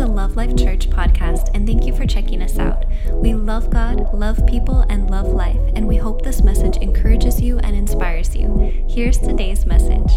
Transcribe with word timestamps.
the 0.00 0.06
Love 0.06 0.34
Life 0.34 0.56
Church 0.56 0.88
podcast, 0.88 1.50
and 1.52 1.66
thank 1.66 1.84
you 1.84 1.94
for 1.94 2.06
checking 2.06 2.40
us 2.40 2.58
out. 2.58 2.86
We 3.12 3.34
love 3.34 3.68
God, 3.68 4.14
love 4.14 4.46
people, 4.46 4.80
and 4.88 5.10
love 5.10 5.26
life, 5.26 5.60
and 5.76 5.86
we 5.86 5.98
hope 5.98 6.22
this 6.22 6.42
message 6.42 6.78
encourages 6.78 7.38
you 7.42 7.58
and 7.58 7.76
inspires 7.76 8.34
you. 8.34 8.86
Here's 8.88 9.18
today's 9.18 9.66
message. 9.66 10.10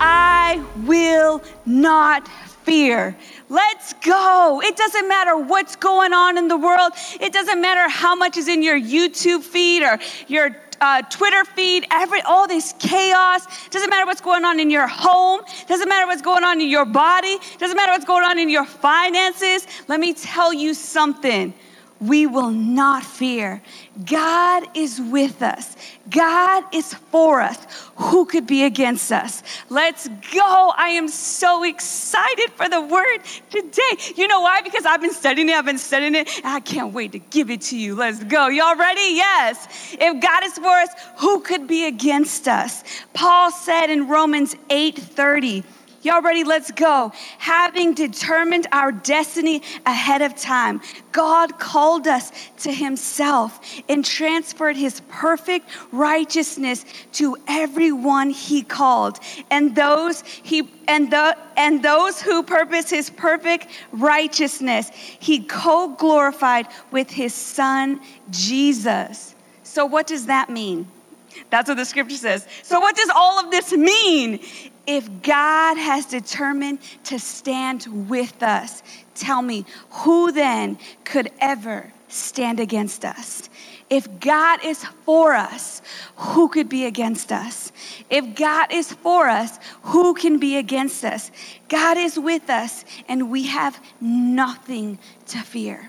I 0.00 0.64
will 0.86 1.42
not 1.66 2.30
fear. 2.64 3.16
Let's 3.48 3.92
go. 3.94 4.60
It 4.64 4.76
doesn't 4.76 5.08
matter 5.08 5.36
what's 5.36 5.76
going 5.76 6.12
on 6.12 6.36
in 6.38 6.48
the 6.48 6.56
world. 6.56 6.92
It 7.20 7.32
doesn't 7.32 7.60
matter 7.60 7.88
how 7.88 8.14
much 8.14 8.36
is 8.36 8.48
in 8.48 8.62
your 8.62 8.78
YouTube 8.78 9.42
feed 9.42 9.82
or 9.82 9.98
your 10.26 10.56
uh, 10.80 11.02
Twitter 11.02 11.44
feed, 11.44 11.86
every 11.90 12.20
all 12.22 12.48
this 12.48 12.74
chaos. 12.78 13.46
Doesn't 13.68 13.90
matter 13.90 14.06
what's 14.06 14.20
going 14.20 14.44
on 14.44 14.60
in 14.60 14.70
your 14.70 14.86
home. 14.86 15.40
Doesn't 15.66 15.88
matter 15.88 16.06
what's 16.06 16.22
going 16.22 16.44
on 16.44 16.60
in 16.60 16.68
your 16.68 16.84
body. 16.84 17.38
Doesn't 17.58 17.76
matter 17.76 17.92
what's 17.92 18.04
going 18.04 18.24
on 18.24 18.38
in 18.38 18.48
your 18.48 18.64
finances. 18.64 19.66
Let 19.88 20.00
me 20.00 20.14
tell 20.14 20.52
you 20.52 20.74
something 20.74 21.54
we 22.08 22.26
will 22.26 22.50
not 22.50 23.04
fear. 23.04 23.62
God 24.04 24.64
is 24.74 25.00
with 25.00 25.42
us. 25.42 25.76
God 26.10 26.64
is 26.72 26.94
for 26.94 27.40
us. 27.40 27.58
Who 27.96 28.26
could 28.26 28.46
be 28.46 28.64
against 28.64 29.12
us? 29.12 29.42
Let's 29.70 30.08
go. 30.32 30.72
I 30.76 30.88
am 30.90 31.08
so 31.08 31.62
excited 31.64 32.50
for 32.52 32.68
the 32.68 32.80
word 32.80 33.18
today. 33.50 34.12
You 34.16 34.28
know 34.28 34.40
why? 34.40 34.60
Because 34.62 34.84
I've 34.84 35.00
been 35.00 35.14
studying 35.14 35.48
it, 35.48 35.54
I've 35.54 35.64
been 35.64 35.78
studying 35.78 36.14
it, 36.14 36.28
and 36.38 36.46
I 36.46 36.60
can't 36.60 36.92
wait 36.92 37.12
to 37.12 37.18
give 37.18 37.50
it 37.50 37.62
to 37.62 37.78
you. 37.78 37.94
Let's 37.94 38.22
go. 38.24 38.48
Y'all 38.48 38.76
ready? 38.76 39.14
Yes. 39.14 39.68
If 39.92 40.20
God 40.20 40.44
is 40.44 40.54
for 40.54 40.66
us, 40.66 40.90
who 41.18 41.40
could 41.40 41.66
be 41.66 41.86
against 41.86 42.48
us? 42.48 42.84
Paul 43.14 43.50
said 43.50 43.90
in 43.90 44.08
Romans 44.08 44.56
8 44.70 44.98
30, 44.98 45.64
Y'all 46.04 46.20
ready? 46.20 46.44
Let's 46.44 46.70
go. 46.70 47.12
Having 47.38 47.94
determined 47.94 48.66
our 48.72 48.92
destiny 48.92 49.62
ahead 49.86 50.20
of 50.20 50.36
time, 50.36 50.82
God 51.12 51.58
called 51.58 52.06
us 52.06 52.30
to 52.58 52.70
Himself 52.70 53.58
and 53.88 54.04
transferred 54.04 54.76
His 54.76 55.00
perfect 55.08 55.66
righteousness 55.92 56.84
to 57.14 57.38
everyone 57.48 58.28
He 58.28 58.62
called, 58.62 59.18
and 59.50 59.74
those 59.74 60.20
He 60.20 60.70
and 60.88 61.10
the 61.10 61.38
and 61.56 61.82
those 61.82 62.20
who 62.20 62.42
purpose 62.42 62.90
His 62.90 63.08
perfect 63.08 63.68
righteousness, 63.90 64.90
He 64.90 65.40
co-glorified 65.40 66.66
with 66.90 67.08
His 67.08 67.32
Son 67.32 67.98
Jesus. 68.30 69.34
So, 69.62 69.86
what 69.86 70.06
does 70.06 70.26
that 70.26 70.50
mean? 70.50 70.86
That's 71.48 71.68
what 71.68 71.78
the 71.78 71.84
scripture 71.86 72.16
says. 72.16 72.46
So, 72.62 72.78
what 72.78 72.94
does 72.94 73.08
all 73.14 73.42
of 73.42 73.50
this 73.50 73.72
mean? 73.72 74.40
If 74.86 75.22
God 75.22 75.76
has 75.76 76.06
determined 76.06 76.78
to 77.04 77.18
stand 77.18 78.08
with 78.08 78.42
us, 78.42 78.82
tell 79.14 79.40
me, 79.40 79.64
who 79.90 80.32
then 80.32 80.78
could 81.04 81.30
ever 81.40 81.90
stand 82.08 82.60
against 82.60 83.04
us? 83.04 83.48
If 83.90 84.20
God 84.20 84.64
is 84.64 84.84
for 85.04 85.34
us, 85.34 85.82
who 86.16 86.48
could 86.48 86.68
be 86.68 86.86
against 86.86 87.32
us? 87.32 87.72
If 88.10 88.34
God 88.34 88.72
is 88.72 88.92
for 88.92 89.28
us, 89.28 89.58
who 89.82 90.14
can 90.14 90.38
be 90.38 90.56
against 90.56 91.04
us? 91.04 91.30
God 91.68 91.96
is 91.96 92.18
with 92.18 92.48
us, 92.50 92.84
and 93.08 93.30
we 93.30 93.44
have 93.44 93.78
nothing 94.00 94.98
to 95.26 95.38
fear. 95.38 95.88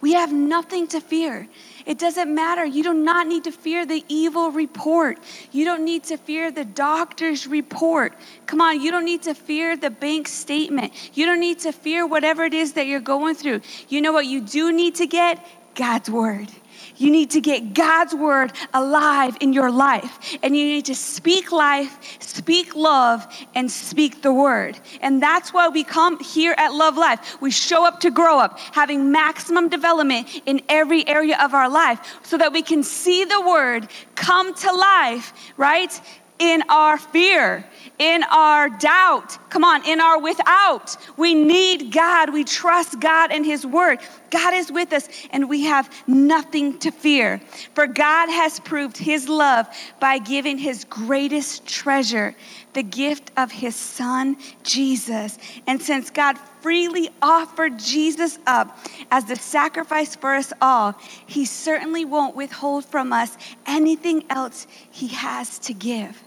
We 0.00 0.12
have 0.12 0.32
nothing 0.32 0.86
to 0.88 1.00
fear. 1.00 1.48
It 1.86 1.98
doesn't 1.98 2.34
matter. 2.34 2.64
You 2.64 2.82
do 2.82 2.94
not 2.94 3.26
need 3.26 3.44
to 3.44 3.52
fear 3.52 3.84
the 3.84 4.04
evil 4.08 4.50
report. 4.50 5.18
You 5.52 5.64
don't 5.64 5.84
need 5.84 6.04
to 6.04 6.16
fear 6.16 6.50
the 6.50 6.64
doctor's 6.64 7.46
report. 7.46 8.14
Come 8.46 8.60
on, 8.60 8.80
you 8.80 8.90
don't 8.90 9.04
need 9.04 9.22
to 9.24 9.34
fear 9.34 9.76
the 9.76 9.90
bank 9.90 10.28
statement. 10.28 10.92
You 11.14 11.26
don't 11.26 11.40
need 11.40 11.58
to 11.60 11.72
fear 11.72 12.06
whatever 12.06 12.44
it 12.44 12.54
is 12.54 12.72
that 12.72 12.86
you're 12.86 13.00
going 13.00 13.34
through. 13.34 13.60
You 13.88 14.00
know 14.00 14.12
what 14.12 14.26
you 14.26 14.40
do 14.40 14.72
need 14.72 14.94
to 14.96 15.06
get? 15.06 15.44
God's 15.74 16.08
word. 16.08 16.48
You 16.96 17.10
need 17.10 17.30
to 17.30 17.40
get 17.40 17.74
God's 17.74 18.14
word 18.14 18.52
alive 18.72 19.36
in 19.40 19.52
your 19.52 19.70
life. 19.70 20.36
And 20.42 20.56
you 20.56 20.64
need 20.64 20.84
to 20.86 20.94
speak 20.94 21.50
life, 21.50 21.98
speak 22.20 22.74
love, 22.76 23.26
and 23.54 23.70
speak 23.70 24.22
the 24.22 24.32
word. 24.32 24.78
And 25.00 25.22
that's 25.22 25.52
why 25.52 25.68
we 25.68 25.84
come 25.84 26.18
here 26.20 26.54
at 26.56 26.72
Love 26.72 26.96
Life. 26.96 27.40
We 27.40 27.50
show 27.50 27.84
up 27.86 28.00
to 28.00 28.10
grow 28.10 28.38
up, 28.38 28.58
having 28.58 29.10
maximum 29.10 29.68
development 29.68 30.42
in 30.46 30.62
every 30.68 31.06
area 31.08 31.38
of 31.42 31.54
our 31.54 31.68
life 31.68 32.18
so 32.22 32.38
that 32.38 32.52
we 32.52 32.62
can 32.62 32.82
see 32.82 33.24
the 33.24 33.40
word 33.40 33.88
come 34.14 34.54
to 34.54 34.72
life, 34.72 35.32
right? 35.56 36.00
In 36.38 36.62
our 36.68 36.98
fear, 36.98 37.64
in 37.98 38.24
our 38.24 38.68
doubt. 38.68 39.38
Come 39.50 39.62
on, 39.62 39.86
in 39.86 40.00
our 40.00 40.20
without. 40.20 40.96
We 41.16 41.34
need 41.34 41.92
God. 41.92 42.32
We 42.32 42.42
trust 42.44 42.98
God 42.98 43.30
and 43.30 43.46
His 43.46 43.64
Word. 43.64 44.00
God 44.34 44.52
is 44.52 44.72
with 44.72 44.92
us, 44.92 45.08
and 45.30 45.48
we 45.48 45.62
have 45.62 45.88
nothing 46.08 46.76
to 46.80 46.90
fear. 46.90 47.40
For 47.76 47.86
God 47.86 48.28
has 48.28 48.58
proved 48.58 48.98
His 48.98 49.28
love 49.28 49.68
by 50.00 50.18
giving 50.18 50.58
His 50.58 50.82
greatest 50.86 51.68
treasure, 51.68 52.34
the 52.72 52.82
gift 52.82 53.30
of 53.36 53.52
His 53.52 53.76
Son, 53.76 54.36
Jesus. 54.64 55.38
And 55.68 55.80
since 55.80 56.10
God 56.10 56.36
freely 56.60 57.10
offered 57.22 57.78
Jesus 57.78 58.40
up 58.44 58.76
as 59.12 59.24
the 59.26 59.36
sacrifice 59.36 60.16
for 60.16 60.34
us 60.34 60.52
all, 60.60 60.96
He 61.26 61.44
certainly 61.44 62.04
won't 62.04 62.34
withhold 62.34 62.84
from 62.84 63.12
us 63.12 63.38
anything 63.66 64.24
else 64.30 64.66
He 64.90 65.06
has 65.06 65.60
to 65.60 65.72
give. 65.72 66.20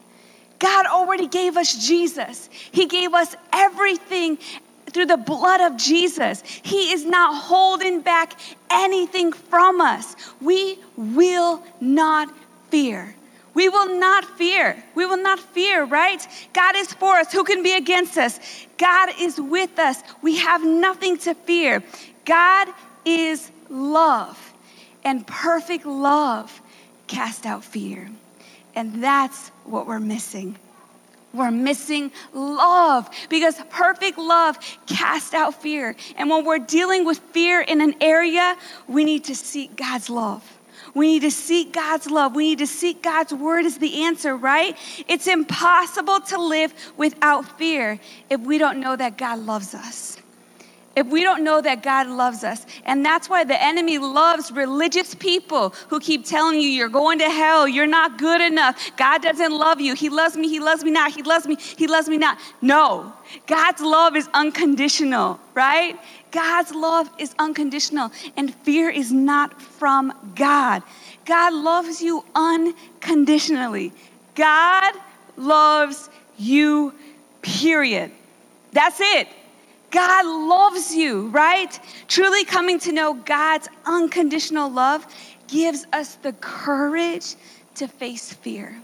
God 0.59 0.85
already 0.85 1.27
gave 1.27 1.57
us 1.57 1.85
Jesus. 1.85 2.49
He 2.71 2.85
gave 2.85 3.13
us 3.13 3.35
everything 3.51 4.37
through 4.91 5.05
the 5.05 5.17
blood 5.17 5.61
of 5.61 5.77
Jesus. 5.77 6.41
He 6.41 6.91
is 6.93 7.05
not 7.05 7.35
holding 7.35 8.01
back 8.01 8.39
anything 8.69 9.31
from 9.31 9.81
us. 9.81 10.15
We 10.41 10.79
will 10.95 11.63
not 11.81 12.33
fear. 12.69 13.15
We 13.53 13.69
will 13.69 13.99
not 13.99 14.23
fear. 14.37 14.83
We 14.93 15.05
will 15.05 15.17
not 15.17 15.39
fear, 15.39 15.83
right? 15.83 16.25
God 16.53 16.75
is 16.75 16.93
for 16.93 17.15
us. 17.15 17.31
Who 17.31 17.43
can 17.43 17.63
be 17.63 17.73
against 17.73 18.17
us? 18.17 18.39
God 18.77 19.09
is 19.19 19.41
with 19.41 19.79
us. 19.79 20.03
We 20.21 20.37
have 20.37 20.63
nothing 20.63 21.17
to 21.19 21.33
fear. 21.33 21.83
God 22.25 22.67
is 23.03 23.51
love, 23.69 24.53
and 25.03 25.25
perfect 25.25 25.85
love 25.85 26.61
cast 27.07 27.45
out 27.45 27.63
fear. 27.63 28.09
And 28.75 29.03
that's 29.03 29.49
what 29.63 29.87
we're 29.87 29.99
missing. 29.99 30.57
We're 31.37 31.51
missing 31.51 32.11
love 32.33 33.09
because 33.29 33.55
perfect 33.69 34.17
love 34.17 34.57
casts 34.87 35.33
out 35.33 35.61
fear. 35.61 35.95
And 36.17 36.29
when 36.29 36.45
we're 36.45 36.59
dealing 36.59 37.05
with 37.05 37.19
fear 37.31 37.61
in 37.61 37.81
an 37.81 37.95
area, 38.01 38.57
we 38.87 39.05
need 39.05 39.25
to 39.25 39.35
seek 39.35 39.75
God's 39.75 40.09
love. 40.09 40.43
We 40.93 41.07
need 41.07 41.21
to 41.21 41.31
seek 41.31 41.73
God's 41.73 42.09
love. 42.09 42.35
We 42.35 42.49
need 42.49 42.59
to 42.59 42.67
seek 42.67 43.03
God's 43.03 43.33
word 43.33 43.65
as 43.65 43.77
the 43.77 44.03
answer, 44.03 44.35
right? 44.35 44.75
It's 45.07 45.27
impossible 45.27 46.21
to 46.21 46.41
live 46.41 46.73
without 46.97 47.57
fear 47.57 47.99
if 48.29 48.41
we 48.41 48.57
don't 48.57 48.79
know 48.79 48.95
that 48.95 49.17
God 49.17 49.39
loves 49.39 49.75
us 49.75 50.17
if 50.97 51.05
we 51.05 51.21
don't 51.21 51.43
know 51.43 51.61
that 51.61 51.83
God 51.83 52.07
loves 52.07 52.43
us. 52.43 52.65
And 52.83 53.05
that's 53.05 53.29
why 53.29 53.43
the 53.43 53.61
enemy 53.63 53.99
loves 53.99 54.51
religious 54.51 55.13
people 55.13 55.69
who 55.89 55.99
keep 55.99 56.25
telling 56.25 56.59
you 56.59 56.67
you're 56.67 56.89
going 56.89 57.19
to 57.19 57.29
hell, 57.29 57.67
you're 57.67 57.85
not 57.85 58.17
good 58.17 58.41
enough, 58.41 58.89
God 58.97 59.21
doesn't 59.21 59.51
love 59.51 59.79
you, 59.79 59.93
He 59.93 60.09
loves 60.09 60.35
me, 60.35 60.47
He 60.47 60.59
loves 60.59 60.83
me 60.83 60.89
not, 60.89 61.11
He 61.11 61.21
loves 61.21 61.45
me, 61.45 61.55
He 61.55 61.85
loves 61.85 62.09
me 62.09 62.17
not. 62.17 62.39
No, 62.63 63.13
God's 63.45 63.81
love 63.81 64.15
is 64.15 64.27
unconditional, 64.33 65.39
right? 65.53 65.99
God's 66.31 66.73
love 66.73 67.07
is 67.19 67.35
unconditional, 67.37 68.11
and 68.35 68.55
fear 68.55 68.89
is 68.89 69.11
not 69.11 69.61
from 69.61 70.11
God. 70.35 70.81
God 71.25 71.53
loves 71.53 72.01
you 72.01 72.25
unconditionally. 72.33 73.93
God 74.33 74.95
loves 75.37 76.09
you, 76.39 76.91
period. 77.43 78.09
That's 78.71 78.99
it. 78.99 79.27
God 79.91 80.25
loves 80.25 80.95
you, 80.95 81.29
right? 81.29 81.79
Truly 82.07 82.43
coming 82.45 82.79
to 82.79 82.91
know 82.91 83.13
God's 83.13 83.69
unconditional 83.85 84.69
love 84.69 85.05
gives 85.47 85.85
us 85.93 86.15
the 86.15 86.33
courage 86.33 87.35
to 87.75 87.87
face 87.87 88.33
fear. 88.33 88.81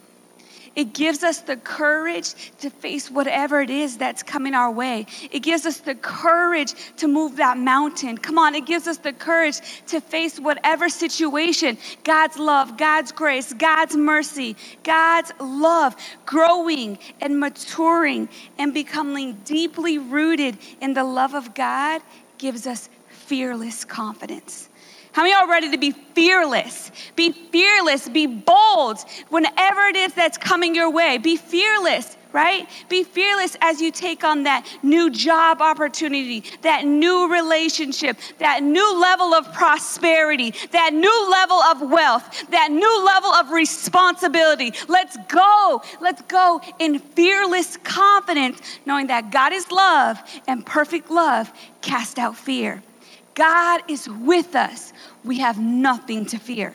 It 0.75 0.93
gives 0.93 1.23
us 1.23 1.41
the 1.41 1.57
courage 1.57 2.33
to 2.59 2.71
face 2.71 3.11
whatever 3.11 3.61
it 3.61 3.69
is 3.69 3.97
that's 3.97 4.23
coming 4.23 4.55
our 4.55 4.71
way. 4.71 5.05
It 5.31 5.41
gives 5.41 5.67
us 5.67 5.79
the 5.79 5.93
courage 5.93 6.73
to 6.97 7.07
move 7.07 7.35
that 7.35 7.57
mountain. 7.57 8.17
Come 8.17 8.39
on, 8.39 8.55
it 8.55 8.65
gives 8.65 8.87
us 8.87 8.97
the 8.97 9.13
courage 9.13 9.57
to 9.87 10.01
face 10.01 10.39
whatever 10.39 10.89
situation. 10.89 11.77
God's 12.03 12.39
love, 12.39 12.77
God's 12.77 13.11
grace, 13.11 13.53
God's 13.53 13.95
mercy, 13.95 14.55
God's 14.83 15.31
love, 15.39 15.95
growing 16.25 16.97
and 17.21 17.39
maturing 17.39 18.27
and 18.57 18.73
becoming 18.73 19.33
deeply 19.45 19.99
rooted 19.99 20.57
in 20.81 20.93
the 20.93 21.03
love 21.03 21.35
of 21.35 21.53
God 21.53 22.01
gives 22.39 22.65
us 22.65 22.89
fearless 23.09 23.85
confidence. 23.85 24.69
How 25.13 25.21
many 25.21 25.35
are 25.35 25.47
ready 25.47 25.69
to 25.69 25.77
be 25.77 25.91
fearless? 25.91 26.91
Be 27.15 27.31
fearless, 27.31 28.09
be 28.09 28.25
bold 28.25 28.97
whenever 29.29 29.81
it 29.81 29.95
is 29.95 30.13
that's 30.13 30.39
coming 30.39 30.73
your 30.73 30.89
way. 30.89 31.19
Be 31.19 31.37
fearless, 31.37 32.17
right? 32.31 32.67
Be 32.89 33.03
fearless 33.03 33.55
as 33.61 33.79
you 33.79 33.91
take 33.91 34.23
on 34.23 34.43
that 34.43 34.65
new 34.81 35.11
job 35.11 35.61
opportunity, 35.61 36.43
that 36.63 36.85
new 36.85 37.31
relationship, 37.31 38.17
that 38.39 38.63
new 38.63 38.99
level 38.99 39.35
of 39.35 39.53
prosperity, 39.53 40.55
that 40.71 40.95
new 40.95 41.31
level 41.31 41.57
of 41.57 41.91
wealth, 41.91 42.49
that 42.49 42.71
new 42.71 43.05
level 43.05 43.29
of 43.33 43.51
responsibility. 43.51 44.73
Let's 44.87 45.15
go. 45.27 45.83
Let's 46.01 46.23
go 46.23 46.59
in 46.79 46.97
fearless 46.97 47.77
confidence, 47.77 48.59
knowing 48.87 49.07
that 49.07 49.31
God 49.31 49.53
is 49.53 49.69
love 49.69 50.17
and 50.47 50.65
perfect 50.65 51.11
love 51.11 51.51
cast 51.81 52.17
out 52.17 52.35
fear. 52.35 52.81
God 53.35 53.81
is 53.89 54.07
with 54.07 54.55
us. 54.55 54.93
We 55.23 55.39
have 55.39 55.59
nothing 55.59 56.25
to 56.27 56.37
fear. 56.37 56.73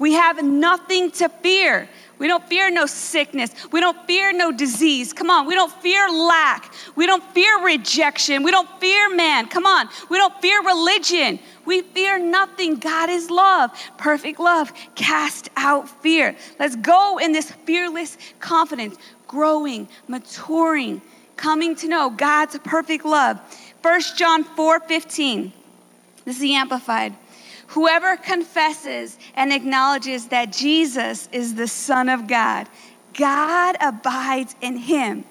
We 0.00 0.14
have 0.14 0.42
nothing 0.42 1.10
to 1.12 1.28
fear. 1.28 1.86
We 2.18 2.26
don't 2.26 2.42
fear 2.48 2.70
no 2.70 2.86
sickness. 2.86 3.50
We 3.70 3.80
don't 3.80 4.06
fear 4.06 4.32
no 4.32 4.50
disease. 4.50 5.12
Come 5.12 5.28
on. 5.28 5.46
We 5.46 5.54
don't 5.54 5.72
fear 5.82 6.10
lack. 6.10 6.72
We 6.96 7.06
don't 7.06 7.22
fear 7.34 7.62
rejection. 7.62 8.42
We 8.42 8.50
don't 8.50 8.68
fear 8.80 9.14
man. 9.14 9.46
Come 9.46 9.66
on. 9.66 9.90
We 10.08 10.16
don't 10.16 10.34
fear 10.40 10.62
religion. 10.62 11.38
We 11.66 11.82
fear 11.82 12.18
nothing. 12.18 12.76
God 12.76 13.10
is 13.10 13.30
love. 13.30 13.70
Perfect 13.98 14.40
love. 14.40 14.72
Cast 14.94 15.50
out 15.56 15.86
fear. 16.02 16.34
Let's 16.58 16.76
go 16.76 17.18
in 17.18 17.32
this 17.32 17.50
fearless 17.50 18.16
confidence, 18.38 18.96
growing, 19.28 19.86
maturing, 20.08 21.02
coming 21.36 21.74
to 21.76 21.88
know 21.88 22.08
God's 22.08 22.58
perfect 22.60 23.04
love. 23.04 23.38
1 23.82 24.00
John 24.16 24.44
4 24.44 24.80
15. 24.80 25.52
This 26.24 26.36
is 26.36 26.42
the 26.42 26.54
Amplified. 26.54 27.14
Whoever 27.68 28.16
confesses 28.16 29.16
and 29.34 29.52
acknowledges 29.52 30.26
that 30.26 30.52
Jesus 30.52 31.28
is 31.32 31.54
the 31.54 31.68
Son 31.68 32.08
of 32.08 32.26
God, 32.26 32.68
God 33.14 33.76
abides 33.80 34.54
in 34.60 34.76
him, 34.76 35.24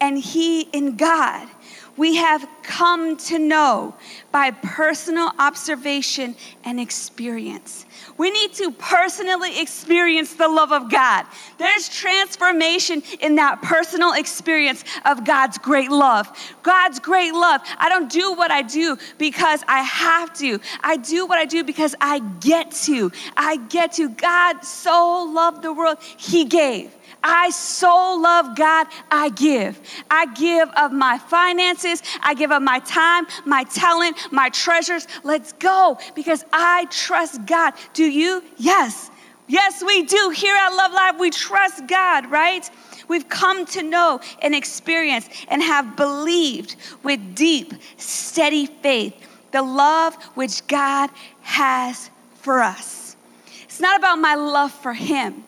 and 0.00 0.18
he 0.18 0.62
in 0.62 0.96
God. 0.96 1.48
We 1.96 2.16
have 2.16 2.48
come 2.64 3.16
to 3.18 3.38
know 3.38 3.94
by 4.32 4.50
personal 4.50 5.30
observation 5.38 6.34
and 6.64 6.80
experience. 6.80 7.86
We 8.16 8.30
need 8.30 8.52
to 8.54 8.70
personally 8.72 9.60
experience 9.60 10.34
the 10.34 10.48
love 10.48 10.72
of 10.72 10.90
God. 10.90 11.26
There's 11.58 11.88
transformation 11.88 13.02
in 13.20 13.34
that 13.36 13.62
personal 13.62 14.12
experience 14.12 14.84
of 15.04 15.24
God's 15.24 15.58
great 15.58 15.90
love. 15.90 16.28
God's 16.62 17.00
great 17.00 17.34
love. 17.34 17.60
I 17.78 17.88
don't 17.88 18.10
do 18.10 18.32
what 18.34 18.50
I 18.50 18.62
do 18.62 18.96
because 19.18 19.62
I 19.66 19.80
have 19.80 20.32
to. 20.34 20.60
I 20.82 20.96
do 20.96 21.26
what 21.26 21.38
I 21.38 21.44
do 21.44 21.64
because 21.64 21.94
I 22.00 22.20
get 22.40 22.70
to. 22.82 23.10
I 23.36 23.56
get 23.56 23.92
to. 23.94 24.08
God 24.08 24.62
so 24.64 25.30
loved 25.32 25.62
the 25.62 25.72
world, 25.72 25.98
He 26.16 26.44
gave. 26.44 26.92
I 27.24 27.48
so 27.50 28.18
love 28.20 28.54
God, 28.54 28.86
I 29.10 29.30
give. 29.30 29.80
I 30.10 30.26
give 30.26 30.68
of 30.76 30.92
my 30.92 31.16
finances, 31.16 32.02
I 32.22 32.34
give 32.34 32.52
of 32.52 32.62
my 32.62 32.80
time, 32.80 33.26
my 33.46 33.64
talent, 33.64 34.18
my 34.30 34.50
treasures. 34.50 35.08
Let's 35.24 35.54
go 35.54 35.98
because 36.14 36.44
I 36.52 36.84
trust 36.90 37.46
God. 37.46 37.72
Do 37.94 38.04
you? 38.04 38.44
Yes. 38.58 39.10
Yes, 39.46 39.82
we 39.82 40.04
do. 40.04 40.30
Here 40.30 40.54
at 40.54 40.70
Love 40.70 40.92
Life, 40.92 41.18
we 41.18 41.30
trust 41.30 41.86
God, 41.86 42.30
right? 42.30 42.68
We've 43.08 43.28
come 43.28 43.66
to 43.66 43.82
know 43.82 44.20
and 44.40 44.54
experience 44.54 45.28
and 45.48 45.62
have 45.62 45.96
believed 45.96 46.76
with 47.02 47.34
deep, 47.34 47.74
steady 47.96 48.66
faith 48.66 49.14
the 49.54 49.62
love 49.62 50.14
which 50.34 50.66
God 50.66 51.10
has 51.42 52.10
for 52.40 52.60
us. 52.60 53.16
It's 53.62 53.80
not 53.80 53.98
about 53.98 54.18
my 54.18 54.34
love 54.34 54.72
for 54.72 54.92
Him. 54.92 55.44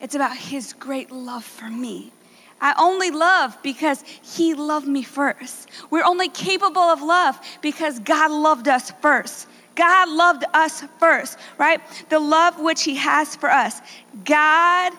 It's 0.00 0.14
about 0.14 0.36
His 0.36 0.72
great 0.72 1.10
love 1.10 1.44
for 1.44 1.68
me. 1.68 2.12
I 2.60 2.74
only 2.78 3.10
love 3.10 3.56
because 3.62 4.02
He 4.22 4.54
loved 4.54 4.86
me 4.86 5.02
first. 5.02 5.68
We're 5.90 6.04
only 6.04 6.28
capable 6.28 6.82
of 6.82 7.02
love 7.02 7.38
because 7.62 7.98
God 8.00 8.30
loved 8.30 8.68
us 8.68 8.90
first. 9.02 9.48
God 9.74 10.08
loved 10.08 10.44
us 10.52 10.82
first, 10.98 11.38
right? 11.58 11.80
The 12.08 12.18
love 12.18 12.60
which 12.60 12.82
He 12.82 12.96
has 12.96 13.36
for 13.36 13.50
us. 13.50 13.80
God 14.24 14.92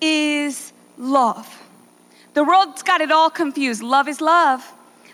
is 0.00 0.72
love. 0.98 1.62
The 2.34 2.44
world's 2.44 2.82
got 2.82 3.00
it 3.00 3.10
all 3.10 3.30
confused. 3.30 3.82
Love 3.82 4.08
is 4.08 4.20
love. 4.20 4.62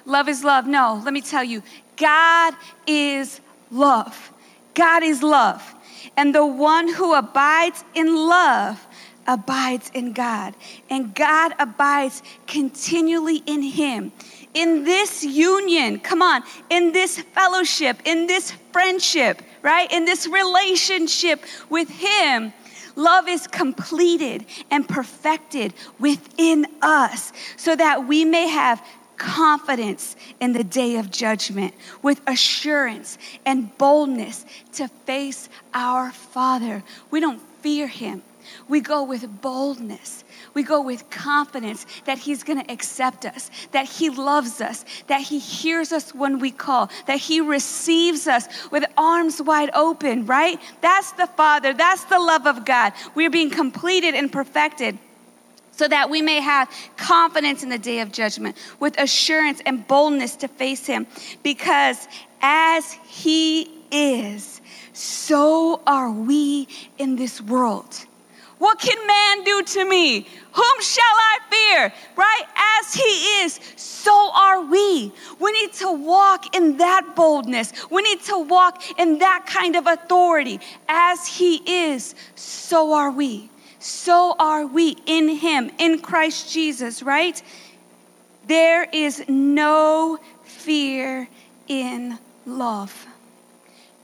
Love 0.04 0.28
is 0.28 0.42
love. 0.42 0.66
No, 0.66 1.00
let 1.04 1.14
me 1.14 1.20
tell 1.20 1.44
you, 1.44 1.62
God 1.96 2.54
is 2.86 3.40
love. 3.70 4.32
God 4.74 5.02
is 5.04 5.22
love. 5.22 5.74
And 6.16 6.34
the 6.34 6.44
one 6.44 6.92
who 6.92 7.14
abides 7.14 7.84
in 7.94 8.14
love 8.14 8.84
abides 9.26 9.90
in 9.94 10.12
God, 10.12 10.54
and 10.90 11.14
God 11.14 11.52
abides 11.58 12.22
continually 12.46 13.42
in 13.46 13.62
him. 13.62 14.12
In 14.54 14.84
this 14.84 15.24
union, 15.24 15.98
come 16.00 16.22
on, 16.22 16.42
in 16.68 16.92
this 16.92 17.18
fellowship, 17.18 17.98
in 18.04 18.26
this 18.26 18.52
friendship, 18.72 19.42
right? 19.62 19.90
In 19.92 20.04
this 20.04 20.26
relationship 20.26 21.44
with 21.70 21.88
him, 21.88 22.52
love 22.96 23.28
is 23.28 23.46
completed 23.46 24.44
and 24.70 24.86
perfected 24.88 25.72
within 25.98 26.66
us 26.82 27.32
so 27.56 27.74
that 27.74 28.06
we 28.06 28.24
may 28.24 28.48
have 28.48 28.84
confidence 29.16 30.16
in 30.40 30.52
the 30.52 30.64
day 30.64 30.96
of 30.96 31.10
judgment, 31.10 31.72
with 32.02 32.20
assurance 32.26 33.18
and 33.46 33.76
boldness 33.78 34.44
to 34.72 34.88
face 35.06 35.48
our 35.72 36.10
Father. 36.10 36.82
We 37.10 37.20
don't 37.20 37.40
fear 37.60 37.86
him. 37.86 38.22
We 38.68 38.80
go 38.80 39.02
with 39.04 39.40
boldness. 39.40 40.24
We 40.54 40.62
go 40.62 40.80
with 40.82 41.08
confidence 41.10 41.86
that 42.04 42.18
He's 42.18 42.42
going 42.42 42.62
to 42.64 42.72
accept 42.72 43.24
us, 43.24 43.50
that 43.72 43.86
He 43.86 44.10
loves 44.10 44.60
us, 44.60 44.84
that 45.06 45.20
He 45.20 45.38
hears 45.38 45.92
us 45.92 46.14
when 46.14 46.38
we 46.38 46.50
call, 46.50 46.90
that 47.06 47.18
He 47.18 47.40
receives 47.40 48.26
us 48.26 48.48
with 48.70 48.84
arms 48.96 49.40
wide 49.40 49.70
open, 49.74 50.26
right? 50.26 50.60
That's 50.80 51.12
the 51.12 51.26
Father. 51.26 51.72
That's 51.72 52.04
the 52.04 52.18
love 52.18 52.46
of 52.46 52.64
God. 52.64 52.92
We're 53.14 53.30
being 53.30 53.50
completed 53.50 54.14
and 54.14 54.30
perfected 54.30 54.98
so 55.72 55.88
that 55.88 56.10
we 56.10 56.22
may 56.22 56.40
have 56.40 56.70
confidence 56.96 57.62
in 57.62 57.68
the 57.68 57.78
day 57.78 58.00
of 58.00 58.12
judgment 58.12 58.56
with 58.78 58.98
assurance 58.98 59.60
and 59.64 59.86
boldness 59.88 60.36
to 60.36 60.48
face 60.48 60.86
Him. 60.86 61.06
Because 61.42 62.06
as 62.40 62.92
He 63.06 63.70
is, 63.90 64.60
so 64.92 65.80
are 65.86 66.10
we 66.10 66.68
in 66.98 67.16
this 67.16 67.40
world. 67.40 68.06
What 68.62 68.78
can 68.78 69.06
man 69.08 69.42
do 69.42 69.64
to 69.64 69.84
me? 69.84 70.20
Whom 70.52 70.80
shall 70.80 71.02
I 71.04 71.38
fear? 71.50 71.92
Right? 72.14 72.44
As 72.78 72.94
he 72.94 73.42
is, 73.42 73.58
so 73.74 74.30
are 74.32 74.60
we. 74.60 75.12
We 75.40 75.50
need 75.50 75.72
to 75.84 75.90
walk 75.90 76.54
in 76.54 76.76
that 76.76 77.16
boldness. 77.16 77.72
We 77.90 78.02
need 78.02 78.20
to 78.26 78.38
walk 78.38 78.80
in 79.00 79.18
that 79.18 79.46
kind 79.48 79.74
of 79.74 79.88
authority. 79.88 80.60
As 80.88 81.26
he 81.26 81.56
is, 81.88 82.14
so 82.36 82.92
are 82.92 83.10
we. 83.10 83.50
So 83.80 84.36
are 84.38 84.64
we 84.64 84.96
in 85.06 85.28
him, 85.28 85.72
in 85.78 85.98
Christ 85.98 86.52
Jesus, 86.52 87.02
right? 87.02 87.42
There 88.46 88.84
is 88.84 89.24
no 89.26 90.20
fear 90.44 91.28
in 91.66 92.16
love. 92.46 93.08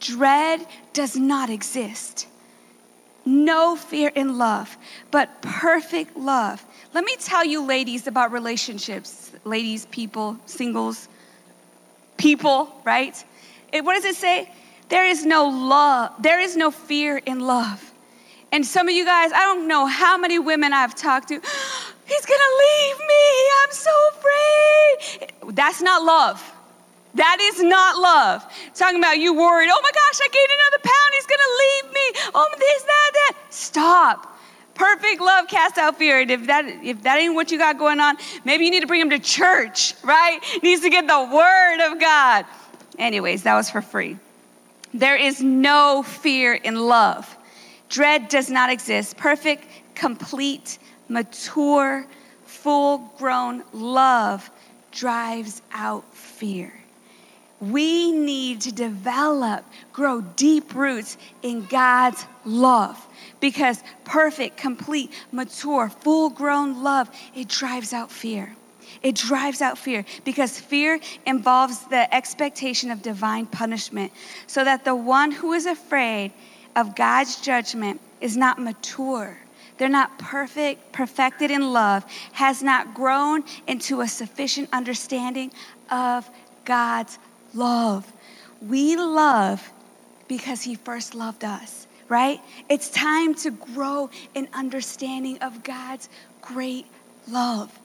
Dread 0.01 0.67
does 0.95 1.15
not 1.15 1.49
exist 1.49 2.27
no 3.29 3.77
fear 3.77 4.11
in 4.15 4.39
love, 4.39 4.77
but 5.11 5.43
perfect 5.43 6.17
love. 6.17 6.65
Let 6.95 7.05
me 7.05 7.15
tell 7.21 7.45
you, 7.45 7.65
ladies, 7.65 8.07
about 8.07 8.33
relationships. 8.33 9.31
Ladies, 9.45 9.87
people, 9.87 10.39
singles, 10.47 11.09
people, 12.17 12.73
right? 12.85 13.23
It, 13.73 13.85
what 13.85 13.95
does 13.95 14.05
it 14.05 14.17
say? 14.17 14.51
There 14.89 15.05
is 15.05 15.27
no 15.27 15.49
love, 15.49 16.13
there 16.21 16.41
is 16.41 16.57
no 16.57 16.71
fear 16.71 17.19
in 17.19 17.41
love. 17.41 17.93
And 18.51 18.65
some 18.65 18.89
of 18.89 18.95
you 18.95 19.05
guys, 19.05 19.31
I 19.33 19.41
don't 19.41 19.69
know 19.69 19.85
how 19.85 20.17
many 20.17 20.39
women 20.39 20.73
I've 20.73 20.95
talked 20.95 21.29
to, 21.29 21.35
he's 22.07 22.27
gonna 22.27 22.53
leave 22.67 22.99
me, 22.99 23.27
I'm 23.63 23.73
so 23.73 23.91
afraid. 24.11 25.55
That's 25.55 25.83
not 25.83 26.03
love. 26.03 26.43
That 27.15 27.39
is 27.41 27.63
not 27.63 27.99
love. 27.99 28.45
Talking 28.75 28.99
about 28.99 29.19
you 29.19 29.35
worried, 29.35 29.69
oh 29.71 29.81
my 29.83 29.91
gosh, 29.91 30.21
I 30.23 30.29
gained 30.29 30.53
another 30.55 30.83
pound, 30.85 31.11
he's 31.15 31.27
gonna 31.27 31.53
leave 31.59 31.87
me. 31.93 32.31
Oh, 32.35 32.49
this, 32.59 32.83
that. 32.85 32.98
Stop. 33.69 34.39
Perfect 34.73 35.21
love 35.21 35.47
casts 35.47 35.77
out 35.77 35.99
fear. 35.99 36.21
And 36.21 36.31
if 36.31 36.47
that 36.47 36.65
if 36.65 37.03
that 37.03 37.19
ain't 37.19 37.35
what 37.35 37.51
you 37.51 37.59
got 37.59 37.79
going 37.79 38.01
on, 38.01 38.17
maybe 38.47 38.65
you 38.65 38.71
need 38.71 38.81
to 38.81 38.87
bring 38.87 39.03
him 39.03 39.11
to 39.11 39.19
church, 39.19 39.93
right? 40.03 40.39
He 40.43 40.61
needs 40.61 40.81
to 40.83 40.89
get 40.89 41.07
the 41.07 41.29
word 41.31 41.93
of 41.93 42.01
God. 42.01 42.47
Anyways, 42.99 43.43
that 43.43 43.55
was 43.55 43.69
for 43.69 43.83
free. 43.83 44.17
There 44.95 45.17
is 45.17 45.43
no 45.43 46.03
fear 46.03 46.55
in 46.55 46.77
love. 46.77 47.37
Dread 47.91 48.29
does 48.29 48.49
not 48.49 48.71
exist. 48.71 49.19
Perfect, 49.19 49.67
complete, 49.95 50.79
mature, 51.11 52.07
full 52.47 53.13
grown 53.19 53.65
love 53.75 54.51
drives 54.93 55.61
out 55.73 56.05
fear. 56.15 56.73
We 57.61 58.13
need 58.13 58.63
to 58.63 58.73
develop, 58.73 59.67
grow 59.93 60.23
deep 60.23 60.75
roots 60.75 61.19
in 61.43 61.67
God's 61.67 62.25
love 62.47 63.05
because 63.41 63.83
perfect, 64.05 64.57
complete, 64.57 65.11
mature, 65.33 65.89
full 65.89 66.31
grown 66.31 66.83
love, 66.83 67.11
it 67.35 67.49
drives 67.49 67.93
out 67.93 68.11
fear. 68.11 68.55
It 69.03 69.15
drives 69.15 69.61
out 69.61 69.79
fear 69.79 70.05
because 70.25 70.59
fear 70.59 70.99
involves 71.27 71.87
the 71.89 72.13
expectation 72.15 72.91
of 72.91 73.03
divine 73.03 73.47
punishment, 73.47 74.13
so 74.47 74.65
that 74.65 74.85
the 74.85 74.95
one 74.95 75.31
who 75.31 75.53
is 75.53 75.67
afraid 75.67 76.33
of 76.75 76.97
God's 76.97 77.41
judgment 77.41 78.01
is 78.21 78.37
not 78.37 78.59
mature. 78.59 79.39
They're 79.77 79.89
not 79.89 80.19
perfect, 80.19 80.93
perfected 80.93 81.51
in 81.51 81.73
love, 81.73 82.05
has 82.33 82.63
not 82.63 82.95
grown 82.95 83.45
into 83.67 84.01
a 84.01 84.09
sufficient 84.09 84.69
understanding 84.73 85.53
of 85.91 86.29
God's 86.65 87.19
love. 87.55 88.11
We 88.61 88.97
love 88.97 89.71
because 90.27 90.63
He 90.63 90.75
first 90.75 91.15
loved 91.15 91.45
us, 91.45 91.87
right? 92.09 92.41
It's 92.69 92.91
time 92.91 93.35
to 93.37 93.51
grow 93.51 94.11
in 94.35 94.49
understanding 94.53 95.39
of 95.39 95.63
God's 95.63 96.09
great 96.41 96.87
love. 97.29 97.77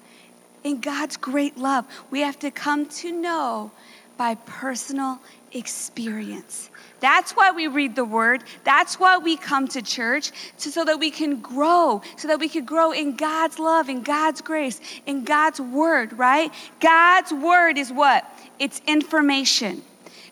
In 0.64 0.80
God's 0.80 1.18
great 1.18 1.58
love, 1.58 1.86
we 2.10 2.22
have 2.22 2.40
to 2.40 2.52
come 2.52 2.86
to 2.86 3.12
know 3.12 3.72
by 4.18 4.36
personal 4.36 5.20
experience. 5.52 6.70
That's 7.00 7.34
why 7.34 7.52
we 7.52 7.68
read 7.68 7.96
the 7.96 8.06
word. 8.06 8.44
That's 8.64 9.00
why 9.00 9.18
we 9.18 9.36
come 9.36 9.68
to 9.70 9.82
church, 9.82 10.32
to, 10.60 10.72
so 10.72 10.86
that 10.86 11.00
we 11.00 11.12
can 11.12 11.42
grow, 11.42 12.02
so 12.16 12.30
that 12.30 12.40
we 12.40 12.48
can 12.48 12.64
grow 12.64 12.92
in 12.92 13.18
God's 13.18 13.60
love, 13.60 13.90
in 13.90 14.04
God's 14.04 14.42
grace, 14.42 14.80
in 15.06 15.26
God's 15.26 15.60
word, 15.60 16.18
right? 16.18 16.52
God's 16.80 17.34
word 17.34 17.78
is 17.78 17.92
what? 17.92 18.26
It's 18.60 18.82
information. 18.88 19.82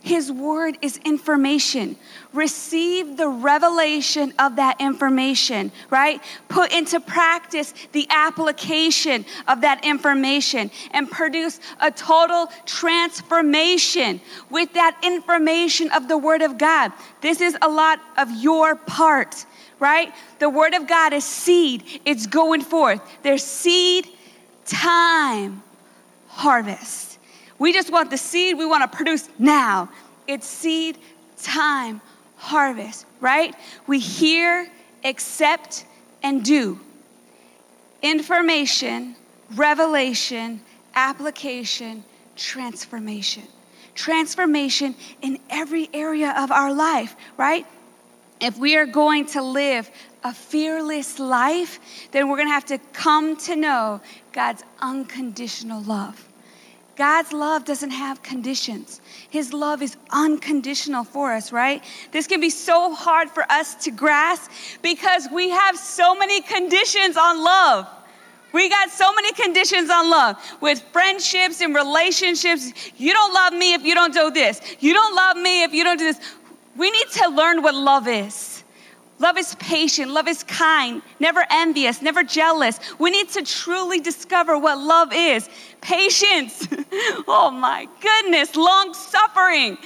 His 0.03 0.31
word 0.31 0.79
is 0.81 0.97
information. 1.05 1.95
Receive 2.33 3.17
the 3.17 3.27
revelation 3.27 4.33
of 4.39 4.55
that 4.55 4.81
information, 4.81 5.71
right? 5.91 6.19
Put 6.49 6.73
into 6.73 6.99
practice 6.99 7.75
the 7.91 8.07
application 8.09 9.25
of 9.47 9.61
that 9.61 9.85
information 9.85 10.71
and 10.91 11.09
produce 11.09 11.59
a 11.79 11.91
total 11.91 12.47
transformation 12.65 14.19
with 14.49 14.73
that 14.73 14.99
information 15.03 15.91
of 15.91 16.07
the 16.07 16.17
word 16.17 16.41
of 16.41 16.57
God. 16.57 16.91
This 17.21 17.39
is 17.39 17.55
a 17.61 17.69
lot 17.69 17.99
of 18.17 18.31
your 18.31 18.75
part, 18.75 19.45
right? 19.79 20.11
The 20.39 20.49
word 20.49 20.73
of 20.73 20.87
God 20.87 21.13
is 21.13 21.23
seed, 21.23 21.83
it's 22.05 22.25
going 22.25 22.61
forth. 22.61 23.01
There's 23.21 23.43
seed, 23.43 24.07
time, 24.65 25.61
harvest. 26.27 27.10
We 27.61 27.73
just 27.73 27.91
want 27.91 28.09
the 28.09 28.17
seed 28.17 28.57
we 28.57 28.65
want 28.65 28.91
to 28.91 28.97
produce 28.97 29.29
now. 29.37 29.87
It's 30.27 30.47
seed 30.47 30.97
time, 31.37 32.01
harvest, 32.35 33.05
right? 33.19 33.53
We 33.85 33.99
hear, 33.99 34.67
accept, 35.03 35.85
and 36.23 36.43
do. 36.43 36.79
Information, 38.01 39.15
revelation, 39.53 40.61
application, 40.95 42.03
transformation. 42.35 43.43
Transformation 43.93 44.95
in 45.21 45.37
every 45.51 45.87
area 45.93 46.33
of 46.35 46.51
our 46.51 46.73
life, 46.73 47.15
right? 47.37 47.67
If 48.39 48.57
we 48.57 48.75
are 48.75 48.87
going 48.87 49.27
to 49.27 49.43
live 49.43 49.87
a 50.23 50.33
fearless 50.33 51.19
life, 51.19 51.79
then 52.09 52.27
we're 52.27 52.37
going 52.37 52.47
to 52.47 52.53
have 52.53 52.65
to 52.65 52.79
come 52.91 53.37
to 53.37 53.55
know 53.55 54.01
God's 54.31 54.63
unconditional 54.79 55.83
love. 55.83 56.27
God's 56.95 57.31
love 57.33 57.65
doesn't 57.65 57.91
have 57.91 58.21
conditions. 58.21 59.01
His 59.29 59.53
love 59.53 59.81
is 59.81 59.95
unconditional 60.09 61.03
for 61.03 61.33
us, 61.33 61.51
right? 61.51 61.83
This 62.11 62.27
can 62.27 62.41
be 62.41 62.49
so 62.49 62.93
hard 62.93 63.29
for 63.29 63.43
us 63.49 63.75
to 63.85 63.91
grasp 63.91 64.51
because 64.81 65.27
we 65.31 65.49
have 65.49 65.77
so 65.77 66.13
many 66.15 66.41
conditions 66.41 67.15
on 67.17 67.43
love. 67.43 67.87
We 68.51 68.67
got 68.67 68.89
so 68.89 69.13
many 69.13 69.31
conditions 69.31 69.89
on 69.89 70.09
love 70.09 70.35
with 70.59 70.81
friendships 70.91 71.61
and 71.61 71.73
relationships. 71.73 72.73
You 72.97 73.13
don't 73.13 73.33
love 73.33 73.53
me 73.53 73.73
if 73.73 73.83
you 73.83 73.95
don't 73.95 74.13
do 74.13 74.29
this. 74.29 74.61
You 74.81 74.93
don't 74.93 75.15
love 75.15 75.37
me 75.37 75.63
if 75.63 75.73
you 75.73 75.85
don't 75.85 75.97
do 75.97 76.11
this. 76.11 76.19
We 76.75 76.91
need 76.91 77.07
to 77.13 77.29
learn 77.29 77.63
what 77.63 77.75
love 77.75 78.07
is. 78.09 78.50
Love 79.21 79.37
is 79.37 79.53
patient, 79.59 80.09
love 80.09 80.27
is 80.27 80.41
kind, 80.43 81.03
never 81.19 81.45
envious, 81.51 82.01
never 82.01 82.23
jealous. 82.23 82.79
We 82.97 83.11
need 83.11 83.29
to 83.29 83.43
truly 83.43 83.99
discover 83.99 84.57
what 84.57 84.79
love 84.79 85.09
is. 85.13 85.47
Patience, 85.79 86.67
oh 87.27 87.51
my 87.51 87.87
goodness, 88.01 88.55
long 88.55 88.95
suffering. 88.95 89.77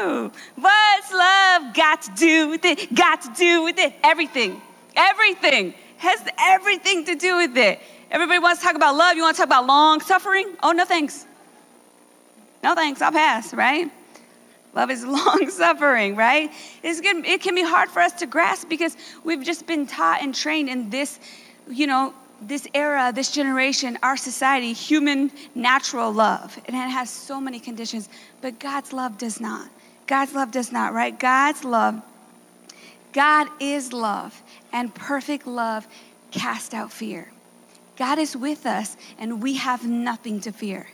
Woo! 0.00 0.30
What's 0.54 1.12
love 1.12 1.74
got 1.74 2.02
to 2.02 2.12
do 2.14 2.50
with 2.50 2.64
it? 2.64 2.94
Got 2.94 3.22
to 3.22 3.32
do 3.36 3.64
with 3.64 3.76
it? 3.78 3.92
Everything, 4.04 4.62
everything 4.94 5.74
has 5.96 6.20
everything 6.38 7.04
to 7.06 7.16
do 7.16 7.38
with 7.38 7.58
it. 7.58 7.80
Everybody 8.12 8.38
wants 8.38 8.60
to 8.60 8.66
talk 8.66 8.76
about 8.76 8.94
love. 8.94 9.16
You 9.16 9.22
want 9.22 9.34
to 9.34 9.40
talk 9.42 9.48
about 9.48 9.66
long 9.66 10.00
suffering? 10.00 10.46
Oh, 10.62 10.70
no 10.70 10.84
thanks. 10.84 11.26
No 12.62 12.76
thanks, 12.76 13.02
I'll 13.02 13.10
pass, 13.10 13.52
right? 13.52 13.90
Love 14.74 14.90
is 14.90 15.04
long 15.04 15.50
suffering, 15.50 16.16
right? 16.16 16.50
It's 16.82 17.00
good, 17.00 17.24
it 17.26 17.40
can 17.42 17.54
be 17.54 17.62
hard 17.62 17.90
for 17.90 18.00
us 18.00 18.12
to 18.14 18.26
grasp 18.26 18.68
because 18.68 18.96
we've 19.24 19.42
just 19.42 19.66
been 19.66 19.86
taught 19.86 20.22
and 20.22 20.34
trained 20.34 20.68
in 20.68 20.90
this, 20.90 21.18
you 21.68 21.86
know, 21.86 22.14
this 22.42 22.66
era, 22.72 23.12
this 23.14 23.30
generation, 23.30 23.98
our 24.02 24.16
society, 24.16 24.72
human 24.72 25.30
natural 25.54 26.12
love. 26.12 26.58
And 26.66 26.74
it 26.74 26.90
has 26.90 27.10
so 27.10 27.40
many 27.40 27.60
conditions, 27.60 28.08
but 28.40 28.58
God's 28.58 28.92
love 28.92 29.18
does 29.18 29.40
not. 29.40 29.68
God's 30.06 30.34
love 30.34 30.50
does 30.50 30.72
not, 30.72 30.92
right? 30.92 31.16
God's 31.16 31.64
love, 31.64 32.00
God 33.12 33.48
is 33.60 33.92
love, 33.92 34.40
and 34.72 34.94
perfect 34.94 35.46
love 35.46 35.86
cast 36.30 36.74
out 36.74 36.92
fear. 36.92 37.30
God 37.96 38.18
is 38.18 38.36
with 38.36 38.66
us, 38.66 38.96
and 39.18 39.42
we 39.42 39.54
have 39.54 39.86
nothing 39.86 40.40
to 40.40 40.52
fear. 40.52 40.88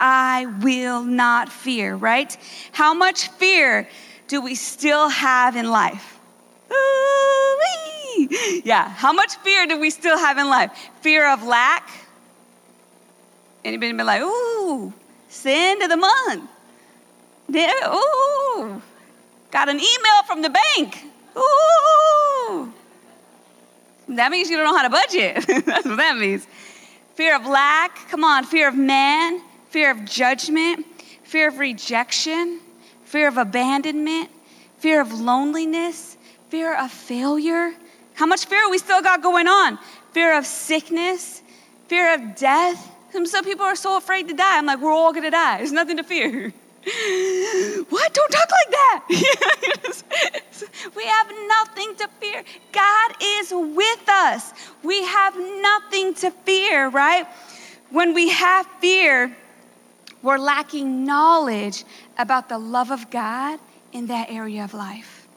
I 0.00 0.46
will 0.60 1.02
not 1.02 1.50
fear, 1.50 1.94
right? 1.94 2.36
How 2.72 2.94
much 2.94 3.28
fear 3.28 3.88
do 4.28 4.40
we 4.40 4.54
still 4.54 5.08
have 5.08 5.56
in 5.56 5.70
life? 5.70 6.18
Ooh-wee. 6.70 8.28
Yeah, 8.64 8.88
how 8.88 9.12
much 9.12 9.36
fear 9.36 9.66
do 9.66 9.78
we 9.78 9.90
still 9.90 10.18
have 10.18 10.38
in 10.38 10.48
life? 10.48 10.70
Fear 11.00 11.28
of 11.32 11.42
lack? 11.42 11.88
Anybody 13.64 13.92
been 13.92 14.06
like, 14.06 14.22
ooh, 14.22 14.92
sin 15.28 15.82
of 15.82 15.88
the 15.88 15.96
month? 15.96 16.50
Ooh, 17.50 18.82
got 19.50 19.68
an 19.68 19.76
email 19.76 20.22
from 20.26 20.42
the 20.42 20.50
bank. 20.50 21.04
Ooh. 21.36 22.72
That 24.08 24.30
means 24.30 24.50
you 24.50 24.56
don't 24.56 24.66
know 24.66 24.76
how 24.76 24.82
to 24.82 24.90
budget. 24.90 25.46
That's 25.66 25.86
what 25.86 25.96
that 25.96 26.16
means. 26.18 26.46
Fear 27.14 27.36
of 27.36 27.46
lack, 27.46 28.08
come 28.08 28.24
on, 28.24 28.44
fear 28.44 28.68
of 28.68 28.76
man, 28.76 29.40
fear 29.74 29.90
of 29.90 30.04
judgment, 30.04 30.86
fear 31.24 31.48
of 31.48 31.58
rejection, 31.58 32.60
fear 33.02 33.26
of 33.26 33.38
abandonment, 33.38 34.30
fear 34.78 35.00
of 35.00 35.12
loneliness, 35.12 36.16
fear 36.48 36.78
of 36.78 36.92
failure. 36.92 37.72
How 38.14 38.24
much 38.24 38.46
fear 38.46 38.70
we 38.70 38.78
still 38.78 39.02
got 39.02 39.20
going 39.20 39.48
on? 39.48 39.80
Fear 40.12 40.38
of 40.38 40.46
sickness, 40.46 41.42
fear 41.88 42.14
of 42.14 42.36
death. 42.36 42.88
Some, 43.10 43.26
some 43.26 43.44
people 43.44 43.64
are 43.64 43.74
so 43.74 43.96
afraid 43.96 44.28
to 44.28 44.34
die. 44.34 44.58
I'm 44.58 44.64
like, 44.64 44.80
we're 44.80 44.92
all 44.92 45.12
gonna 45.12 45.32
die. 45.32 45.56
There's 45.58 45.72
nothing 45.72 45.96
to 45.96 46.04
fear. 46.04 46.52
what? 47.88 48.14
Don't 48.14 48.30
talk 48.30 48.48
like 48.52 48.70
that. 48.70 49.04
we 50.94 51.04
have 51.04 51.32
nothing 51.48 51.96
to 51.96 52.08
fear. 52.20 52.44
God 52.70 53.10
is 53.20 53.52
with 53.52 54.08
us. 54.08 54.52
We 54.84 55.02
have 55.02 55.36
nothing 55.36 56.14
to 56.14 56.30
fear, 56.30 56.90
right? 56.90 57.26
When 57.90 58.14
we 58.14 58.28
have 58.28 58.66
fear, 58.80 59.36
we're 60.24 60.38
lacking 60.38 61.04
knowledge 61.04 61.84
about 62.16 62.48
the 62.48 62.58
love 62.58 62.90
of 62.90 63.10
God 63.10 63.60
in 63.92 64.06
that 64.06 64.30
area 64.30 64.64
of 64.64 64.72
life. 64.72 65.28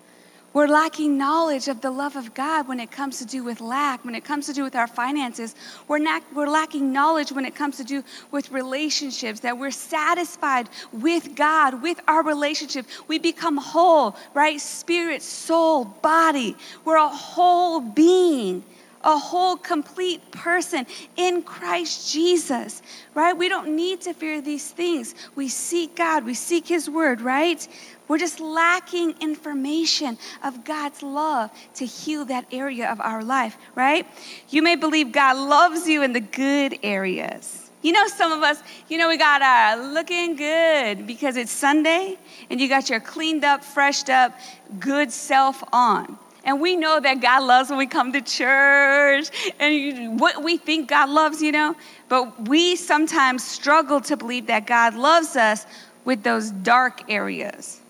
We're 0.54 0.68
lacking 0.68 1.18
knowledge 1.18 1.68
of 1.68 1.82
the 1.82 1.92
love 1.92 2.16
of 2.16 2.34
God 2.34 2.68
when 2.70 2.80
it 2.80 2.90
comes 2.90 3.20
to 3.20 3.26
do 3.26 3.44
with 3.44 3.60
lack, 3.60 4.04
when 4.06 4.16
it 4.16 4.24
comes 4.24 4.48
to 4.48 4.54
do 4.54 4.64
with 4.64 4.76
our 4.76 4.88
finances. 4.88 5.56
We're, 5.90 6.00
not, 6.00 6.24
we're 6.34 6.48
lacking 6.48 6.92
knowledge 6.92 7.34
when 7.34 7.46
it 7.46 7.54
comes 7.54 7.78
to 7.78 7.84
do 7.84 8.02
with 8.32 8.50
relationships, 8.50 9.42
that 9.42 9.58
we're 9.58 9.72
satisfied 9.72 10.70
with 10.94 11.36
God, 11.36 11.84
with 11.84 12.00
our 12.08 12.24
relationship. 12.24 12.88
We 13.10 13.20
become 13.20 13.58
whole, 13.58 14.16
right? 14.34 14.60
Spirit, 14.60 15.22
soul, 15.22 15.84
body. 15.86 16.56
We're 16.86 16.96
a 16.96 17.10
whole 17.10 17.82
being 17.82 18.64
a 19.08 19.18
whole, 19.18 19.56
complete 19.56 20.32
person 20.32 20.86
in 21.16 21.42
Christ 21.42 22.12
Jesus, 22.12 22.82
right? 23.14 23.36
We 23.36 23.48
don't 23.48 23.74
need 23.74 24.02
to 24.02 24.14
fear 24.14 24.42
these 24.42 24.70
things. 24.70 25.16
We 25.34 25.48
seek 25.48 25.96
God, 25.96 26.26
we 26.26 26.34
seek 26.34 26.68
His 26.68 26.90
word, 26.90 27.22
right? 27.22 27.66
We're 28.10 28.18
just 28.18 28.42
lacking 28.42 29.16
information 29.22 30.18
of 30.44 30.66
God's 30.66 31.02
love 31.02 31.52
to 31.76 31.86
heal 31.86 32.26
that 32.26 32.48
area 32.52 32.92
of 32.92 33.00
our 33.00 33.24
life, 33.24 33.58
right? 33.76 34.06
You 34.50 34.62
may 34.62 34.76
believe 34.76 35.14
God 35.14 35.38
loves 35.38 35.88
you 35.88 36.04
in 36.04 36.12
the 36.12 36.20
good 36.20 36.78
areas. 36.84 37.72
You 37.82 37.94
know, 37.94 38.08
some 38.08 38.34
of 38.34 38.44
us, 38.44 38.62
you 38.90 38.98
know, 38.98 39.08
we 39.08 39.18
got 39.18 39.42
our 39.42 39.78
looking 39.94 40.36
good 40.36 41.08
because 41.08 41.38
it's 41.38 41.52
Sunday 41.52 42.18
and 42.50 42.60
you 42.60 42.68
got 42.68 42.90
your 42.90 43.00
cleaned 43.00 43.46
up, 43.46 43.64
freshed 43.64 44.10
up, 44.10 44.38
good 44.80 45.14
self 45.14 45.64
on. 45.72 46.18
And 46.48 46.62
we 46.62 46.78
know 46.78 46.98
that 46.98 47.20
God 47.20 47.44
loves 47.44 47.70
when 47.70 47.78
we 47.78 47.88
come 47.88 48.14
to 48.14 48.22
church 48.22 49.30
and 49.60 50.18
what 50.18 50.42
we 50.42 50.56
think 50.56 50.88
God 50.88 51.10
loves, 51.10 51.42
you 51.42 51.52
know. 51.52 51.76
But 52.08 52.48
we 52.48 52.78
sometimes 52.78 53.44
struggle 53.44 54.00
to 54.02 54.16
believe 54.16 54.48
that 54.48 54.66
God 54.66 54.96
loves 54.96 55.36
us 55.36 55.66
with 56.06 56.24
those 56.24 56.52
dark 56.52 57.12
areas. 57.12 57.82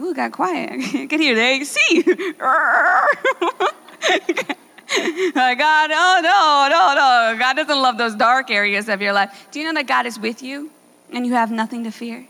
Ooh, 0.00 0.14
got 0.14 0.32
quiet. 0.32 0.80
Can 1.10 1.20
hear 1.20 1.34
they 1.34 1.64
see. 1.64 2.02
God, 2.02 2.30
oh 5.92 6.20
no, 6.22 6.68
no, 6.70 6.94
no. 6.94 7.38
God 7.38 7.56
doesn't 7.56 7.82
love 7.82 7.98
those 7.98 8.14
dark 8.14 8.50
areas 8.50 8.88
of 8.88 9.02
your 9.02 9.12
life. 9.12 9.48
Do 9.50 9.60
you 9.60 9.66
know 9.66 9.74
that 9.74 9.86
God 9.86 10.06
is 10.06 10.18
with 10.18 10.42
you 10.42 10.70
and 11.12 11.26
you 11.26 11.34
have 11.34 11.50
nothing 11.50 11.84
to 11.84 11.90
fear? 11.90 12.26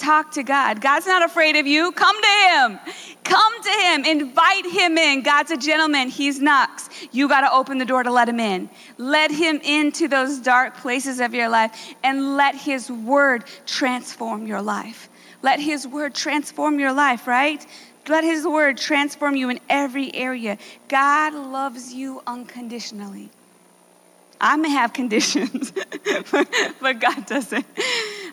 Talk 0.00 0.32
to 0.32 0.42
God. 0.42 0.80
God's 0.80 1.06
not 1.06 1.22
afraid 1.22 1.56
of 1.56 1.66
you. 1.66 1.92
Come 1.92 2.16
to 2.22 2.28
Him. 2.48 2.78
Come 3.22 3.62
to 3.62 3.70
Him. 3.70 4.04
Invite 4.06 4.64
Him 4.64 4.96
in. 4.96 5.22
God's 5.22 5.50
a 5.50 5.58
gentleman. 5.58 6.08
He 6.08 6.30
knocks. 6.40 6.88
You 7.12 7.28
got 7.28 7.42
to 7.42 7.52
open 7.52 7.76
the 7.76 7.84
door 7.84 8.02
to 8.02 8.10
let 8.10 8.26
Him 8.26 8.40
in. 8.40 8.70
Let 8.96 9.30
Him 9.30 9.60
into 9.62 10.08
those 10.08 10.38
dark 10.38 10.78
places 10.78 11.20
of 11.20 11.34
your 11.34 11.50
life 11.50 11.94
and 12.02 12.38
let 12.38 12.54
His 12.54 12.90
word 12.90 13.44
transform 13.66 14.46
your 14.46 14.62
life. 14.62 15.10
Let 15.42 15.60
His 15.60 15.86
word 15.86 16.14
transform 16.14 16.80
your 16.80 16.94
life, 16.94 17.26
right? 17.26 17.64
Let 18.08 18.24
His 18.24 18.46
word 18.46 18.78
transform 18.78 19.36
you 19.36 19.50
in 19.50 19.60
every 19.68 20.14
area. 20.14 20.56
God 20.88 21.34
loves 21.34 21.92
you 21.92 22.22
unconditionally. 22.26 23.28
I 24.40 24.56
may 24.56 24.70
have 24.70 24.94
conditions, 24.94 25.72
but 26.80 27.00
God 27.00 27.26
doesn't. 27.26 27.66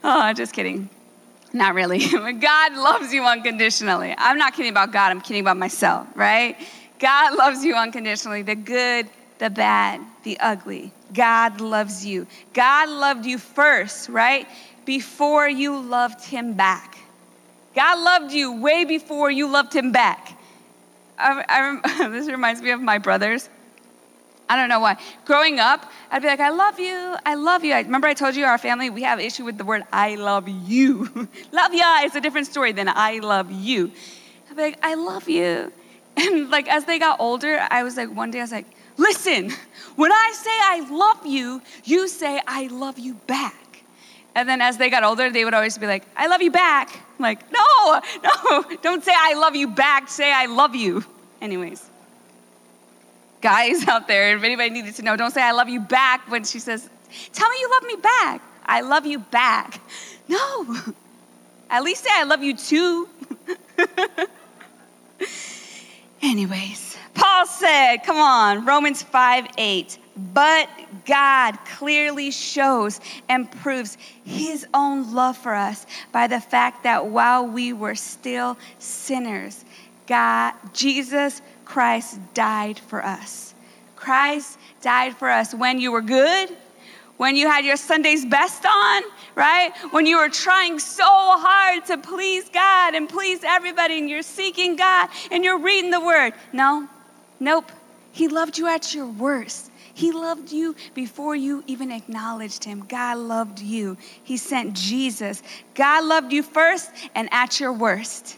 Oh, 0.01 0.31
just 0.31 0.53
kidding. 0.53 0.89
Not 1.53 1.73
really. 1.73 1.99
God 2.39 2.73
loves 2.73 3.13
you 3.13 3.23
unconditionally. 3.23 4.13
I'm 4.17 4.37
not 4.37 4.53
kidding 4.53 4.71
about 4.71 4.91
God, 4.91 5.11
I'm 5.11 5.21
kidding 5.21 5.41
about 5.41 5.57
myself, 5.57 6.07
right? 6.15 6.57
God 6.99 7.35
loves 7.35 7.63
you 7.63 7.75
unconditionally 7.75 8.41
the 8.41 8.55
good, 8.55 9.09
the 9.39 9.49
bad, 9.49 10.01
the 10.23 10.39
ugly. 10.39 10.91
God 11.13 11.61
loves 11.61 12.05
you. 12.05 12.27
God 12.53 12.89
loved 12.89 13.25
you 13.25 13.37
first, 13.37 14.09
right? 14.09 14.47
Before 14.85 15.47
you 15.47 15.79
loved 15.79 16.23
him 16.23 16.53
back. 16.53 16.97
God 17.75 17.99
loved 17.99 18.33
you 18.33 18.59
way 18.59 18.85
before 18.85 19.29
you 19.29 19.47
loved 19.47 19.73
him 19.73 19.91
back. 19.91 20.37
I, 21.19 21.79
I, 21.83 22.07
this 22.09 22.27
reminds 22.27 22.61
me 22.61 22.71
of 22.71 22.81
my 22.81 22.97
brothers. 22.97 23.49
I 24.49 24.55
don't 24.55 24.69
know 24.69 24.79
why. 24.79 24.97
Growing 25.25 25.59
up, 25.59 25.91
I'd 26.09 26.21
be 26.21 26.27
like, 26.27 26.39
I 26.39 26.49
love 26.49 26.79
you, 26.79 27.15
I 27.25 27.35
love 27.35 27.65
you. 27.65 27.73
I, 27.73 27.81
remember 27.81 28.07
I 28.07 28.13
told 28.13 28.35
you 28.35 28.45
our 28.45 28.57
family, 28.57 28.89
we 28.89 29.03
have 29.03 29.19
issue 29.19 29.43
with 29.43 29.57
the 29.57 29.65
word 29.65 29.83
I 29.91 30.15
love 30.15 30.47
you. 30.47 31.27
love 31.51 31.73
ya 31.73 32.03
is 32.03 32.15
a 32.15 32.21
different 32.21 32.47
story 32.47 32.71
than 32.71 32.87
I 32.87 33.19
love 33.19 33.51
you. 33.51 33.91
I'd 34.49 34.55
be 34.55 34.61
like, 34.61 34.79
I 34.81 34.95
love 34.95 35.27
you. 35.27 35.71
And 36.19 36.49
like 36.49 36.67
as 36.67 36.85
they 36.85 36.97
got 36.97 37.19
older, 37.19 37.59
I 37.69 37.83
was 37.83 37.95
like, 37.95 38.09
one 38.09 38.31
day 38.31 38.39
I 38.39 38.41
was 38.41 38.51
like, 38.51 38.65
listen, 38.97 39.51
when 39.95 40.11
I 40.11 40.31
say 40.33 40.49
I 40.49 40.87
love 40.89 41.27
you, 41.27 41.61
you 41.83 42.07
say 42.07 42.41
I 42.47 42.65
love 42.67 42.97
you 42.97 43.13
back. 43.27 43.83
And 44.33 44.49
then 44.49 44.59
as 44.59 44.77
they 44.77 44.89
got 44.89 45.03
older, 45.03 45.29
they 45.29 45.45
would 45.45 45.53
always 45.53 45.77
be 45.77 45.85
like, 45.85 46.05
I 46.15 46.25
love 46.25 46.41
you 46.41 46.49
back. 46.49 46.89
I'm 46.95 47.21
like, 47.21 47.51
no, 47.51 48.01
no, 48.23 48.63
don't 48.81 49.03
say 49.03 49.13
I 49.15 49.35
love 49.35 49.55
you 49.55 49.67
back, 49.67 50.09
say 50.09 50.33
I 50.33 50.47
love 50.47 50.73
you. 50.73 51.05
Anyways 51.39 51.87
guys 53.41 53.88
out 53.88 54.08
there, 54.08 54.36
if 54.36 54.44
anybody 54.44 54.70
needed 54.70 54.96
to 54.96 55.01
know, 55.01 55.15
don't 55.15 55.32
say 55.32 55.41
I 55.41 55.51
love 55.51 55.70
you 55.70 55.79
back 55.79 56.29
when 56.29 56.44
she 56.44 56.60
says, 56.60 56.89
Tell 57.34 57.50
me 57.50 57.58
you 57.60 57.72
love 57.72 57.84
me 57.84 57.96
back. 57.96 58.41
I 58.65 58.82
love 58.82 59.06
you 59.06 59.20
back. 59.20 59.82
No. 60.29 60.65
At 61.70 61.84
least 61.84 62.03
say 62.03 62.10
I 62.13 62.24
love 62.24 62.44
you 62.44 62.53
too. 62.53 63.08
Anyways, 66.22 66.98
Paul 67.13 67.46
said, 67.46 67.98
come 68.03 68.17
on, 68.17 68.65
Romans 68.65 69.01
5 69.03 69.48
8. 69.58 69.97
But 70.34 70.69
God 71.06 71.58
clearly 71.78 72.32
shows 72.32 73.00
and 73.30 73.50
proves 73.50 73.97
his 74.26 74.65
own 74.73 75.13
love 75.13 75.38
for 75.38 75.54
us 75.54 75.86
by 76.12 76.28
the 76.28 76.41
fact 76.41 76.84
that 76.84 77.06
while 77.06 77.47
we 77.47 77.71
were 77.71 77.95
still 77.95 78.58
sinners, 78.80 79.63
God, 80.08 80.54
Jesus 80.73 81.41
Christ 81.67 82.17
died 82.34 82.80
for 82.80 83.03
us. 83.03 83.53
Christ 83.97 84.58
died 84.82 85.17
for 85.17 85.30
us 85.30 85.53
when 85.53 85.82
you 85.82 85.91
were 85.91 86.01
good, 86.01 86.56
when 87.17 87.36
you 87.36 87.49
had 87.49 87.65
your 87.65 87.75
Sunday's 87.75 88.25
best 88.25 88.65
on, 88.65 89.03
right? 89.36 89.73
When 89.91 90.06
you 90.06 90.17
were 90.17 90.30
trying 90.30 90.80
so 90.80 91.03
hard 91.03 91.86
to 91.88 91.97
please 91.97 92.47
God 92.49 92.95
and 92.95 93.10
please 93.10 93.43
everybody, 93.43 93.97
and 93.97 94.10
you're 94.10 94.21
seeking 94.21 94.77
God 94.77 95.10
and 95.30 95.43
you're 95.43 95.60
reading 95.60 95.91
the 95.91 95.99
Word. 95.99 96.34
No, 96.53 96.88
nope. 97.41 97.69
He 98.13 98.30
loved 98.30 98.58
you 98.58 98.67
at 98.67 98.95
your 98.95 99.08
worst. 99.08 99.69
He 99.93 100.13
loved 100.13 100.53
you 100.53 100.73
before 100.93 101.36
you 101.36 101.65
even 101.67 101.91
acknowledged 101.91 102.63
him. 102.63 102.86
God 102.88 103.17
loved 103.17 103.60
you. 103.60 103.97
He 104.23 104.38
sent 104.38 104.73
Jesus. 104.73 105.43
God 105.75 106.06
loved 106.06 106.32
you 106.32 106.43
first 106.43 106.91
and 107.13 107.27
at 107.34 107.60
your 107.60 107.73
worst. 107.73 108.38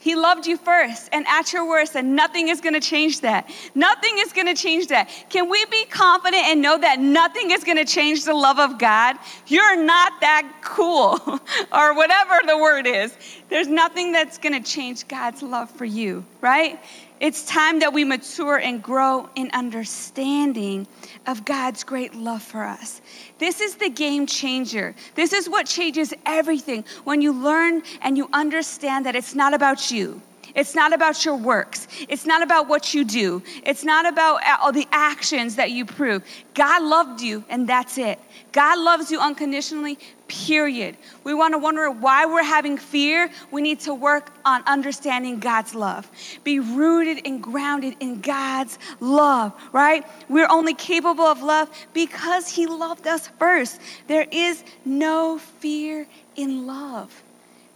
He 0.00 0.16
loved 0.16 0.46
you 0.46 0.56
first 0.56 1.10
and 1.12 1.26
at 1.28 1.52
your 1.52 1.68
worst, 1.68 1.94
and 1.94 2.16
nothing 2.16 2.48
is 2.48 2.62
gonna 2.62 2.80
change 2.80 3.20
that. 3.20 3.50
Nothing 3.74 4.14
is 4.16 4.32
gonna 4.32 4.54
change 4.54 4.86
that. 4.86 5.10
Can 5.28 5.50
we 5.50 5.62
be 5.66 5.84
confident 5.90 6.42
and 6.42 6.62
know 6.62 6.78
that 6.78 6.98
nothing 6.98 7.50
is 7.50 7.64
gonna 7.64 7.84
change 7.84 8.24
the 8.24 8.32
love 8.32 8.58
of 8.58 8.78
God? 8.78 9.16
You're 9.46 9.76
not 9.76 10.18
that 10.22 10.50
cool, 10.62 11.20
or 11.72 11.94
whatever 11.94 12.38
the 12.46 12.56
word 12.56 12.86
is. 12.86 13.14
There's 13.50 13.68
nothing 13.68 14.10
that's 14.10 14.38
gonna 14.38 14.62
change 14.62 15.06
God's 15.06 15.42
love 15.42 15.70
for 15.70 15.84
you, 15.84 16.24
right? 16.40 16.80
It's 17.20 17.44
time 17.44 17.80
that 17.80 17.92
we 17.92 18.04
mature 18.04 18.56
and 18.56 18.82
grow 18.82 19.28
in 19.34 19.50
understanding 19.52 20.86
of 21.26 21.44
God's 21.44 21.84
great 21.84 22.14
love 22.14 22.42
for 22.42 22.64
us. 22.64 23.02
This 23.38 23.60
is 23.60 23.74
the 23.74 23.90
game 23.90 24.26
changer. 24.26 24.94
This 25.14 25.34
is 25.34 25.46
what 25.46 25.66
changes 25.66 26.14
everything 26.24 26.82
when 27.04 27.20
you 27.20 27.32
learn 27.32 27.82
and 28.00 28.16
you 28.16 28.30
understand 28.32 29.04
that 29.04 29.14
it's 29.16 29.34
not 29.34 29.52
about 29.52 29.90
you. 29.90 30.22
It's 30.54 30.74
not 30.74 30.92
about 30.92 31.24
your 31.24 31.36
works. 31.36 31.88
It's 32.08 32.26
not 32.26 32.42
about 32.42 32.68
what 32.68 32.94
you 32.94 33.04
do. 33.04 33.42
It's 33.64 33.84
not 33.84 34.06
about 34.06 34.40
all 34.60 34.72
the 34.72 34.86
actions 34.92 35.56
that 35.56 35.70
you 35.70 35.84
prove. 35.84 36.22
God 36.54 36.82
loved 36.82 37.20
you, 37.20 37.44
and 37.48 37.68
that's 37.68 37.98
it. 37.98 38.18
God 38.52 38.78
loves 38.78 39.10
you 39.10 39.20
unconditionally, 39.20 39.98
period. 40.26 40.96
We 41.24 41.34
want 41.34 41.54
to 41.54 41.58
wonder 41.58 41.90
why 41.90 42.26
we're 42.26 42.42
having 42.42 42.76
fear. 42.78 43.30
We 43.50 43.62
need 43.62 43.80
to 43.80 43.94
work 43.94 44.32
on 44.44 44.62
understanding 44.66 45.38
God's 45.38 45.74
love. 45.74 46.10
Be 46.42 46.58
rooted 46.58 47.26
and 47.26 47.42
grounded 47.42 47.96
in 48.00 48.20
God's 48.20 48.78
love, 48.98 49.52
right? 49.72 50.04
We're 50.28 50.50
only 50.50 50.74
capable 50.74 51.24
of 51.24 51.42
love 51.42 51.70
because 51.92 52.48
He 52.48 52.66
loved 52.66 53.06
us 53.06 53.28
first. 53.38 53.80
There 54.08 54.26
is 54.30 54.64
no 54.84 55.38
fear 55.38 56.06
in 56.36 56.66
love. 56.66 57.22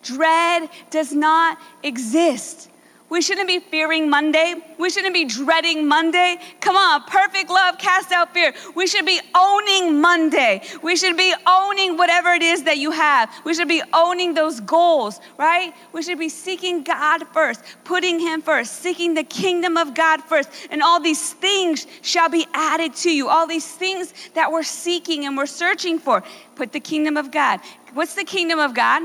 Dread 0.04 0.68
does 0.90 1.12
not 1.12 1.58
exist. 1.82 2.70
We 3.10 3.20
shouldn't 3.20 3.46
be 3.46 3.60
fearing 3.60 4.08
Monday. 4.08 4.54
We 4.78 4.88
shouldn't 4.90 5.14
be 5.14 5.26
dreading 5.26 5.86
Monday. 5.86 6.38
Come 6.60 6.74
on, 6.74 7.04
perfect 7.04 7.50
love 7.50 7.78
casts 7.78 8.10
out 8.10 8.32
fear. 8.32 8.54
We 8.74 8.86
should 8.86 9.04
be 9.04 9.20
owning 9.36 10.00
Monday. 10.00 10.62
We 10.82 10.96
should 10.96 11.16
be 11.16 11.32
owning 11.46 11.96
whatever 11.96 12.30
it 12.30 12.42
is 12.42 12.64
that 12.64 12.78
you 12.78 12.90
have. 12.90 13.30
We 13.44 13.54
should 13.54 13.68
be 13.68 13.82
owning 13.92 14.34
those 14.34 14.58
goals, 14.60 15.20
right? 15.38 15.74
We 15.92 16.02
should 16.02 16.18
be 16.18 16.30
seeking 16.30 16.82
God 16.82 17.22
first, 17.32 17.62
putting 17.84 18.18
Him 18.18 18.42
first, 18.42 18.80
seeking 18.80 19.14
the 19.14 19.22
kingdom 19.22 19.76
of 19.76 19.94
God 19.94 20.22
first. 20.22 20.48
And 20.70 20.82
all 20.82 20.98
these 20.98 21.34
things 21.34 21.86
shall 22.00 22.30
be 22.30 22.46
added 22.54 22.96
to 22.96 23.14
you. 23.14 23.28
All 23.28 23.46
these 23.46 23.70
things 23.70 24.12
that 24.32 24.50
we're 24.50 24.64
seeking 24.64 25.26
and 25.26 25.36
we're 25.36 25.46
searching 25.46 25.98
for. 25.98 26.24
Put 26.56 26.72
the 26.72 26.80
kingdom 26.80 27.16
of 27.16 27.30
God. 27.30 27.60
What's 27.92 28.14
the 28.14 28.24
kingdom 28.24 28.58
of 28.58 28.74
God? 28.74 29.02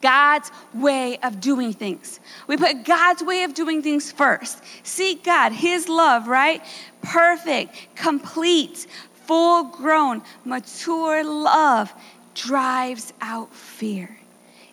God's 0.00 0.50
way 0.74 1.18
of 1.18 1.40
doing 1.40 1.72
things. 1.72 2.20
We 2.46 2.56
put 2.56 2.84
God's 2.84 3.22
way 3.22 3.42
of 3.44 3.54
doing 3.54 3.82
things 3.82 4.12
first. 4.12 4.62
Seek 4.82 5.24
God, 5.24 5.52
His 5.52 5.88
love, 5.88 6.28
right? 6.28 6.62
Perfect, 7.02 7.76
complete, 7.94 8.86
full 9.26 9.64
grown, 9.64 10.22
mature 10.44 11.24
love 11.24 11.92
drives 12.34 13.12
out 13.20 13.52
fear. 13.54 14.16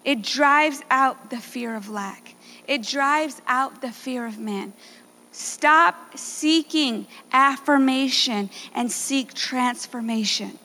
It 0.03 0.21
drives 0.21 0.81
out 0.91 1.29
the 1.29 1.37
fear 1.37 1.75
of 1.75 1.89
lack, 1.89 2.35
it 2.67 2.83
drives 2.83 3.41
out 3.47 3.81
the 3.81 3.91
fear 3.91 4.25
of 4.25 4.37
man. 4.37 4.73
Stop 5.31 6.15
seeking 6.15 7.07
affirmation 7.31 8.51
and 8.75 8.91
seek 8.91 9.33
transformation. 9.33 10.59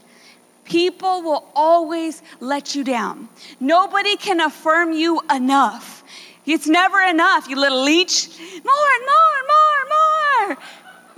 People 0.69 1.23
will 1.23 1.49
always 1.55 2.23
let 2.41 2.75
you 2.75 2.85
down. 2.85 3.31
Nobody 3.59 4.17
can 4.17 4.39
affirm 4.39 4.93
you 4.93 5.23
enough. 5.35 6.05
It's 6.45 6.67
never 6.67 7.01
enough, 7.01 7.49
you 7.49 7.57
little 7.57 7.83
leech. 7.83 8.29
More, 8.65 8.99
more, 9.13 9.39
more, 9.55 10.57
more. 10.57 10.59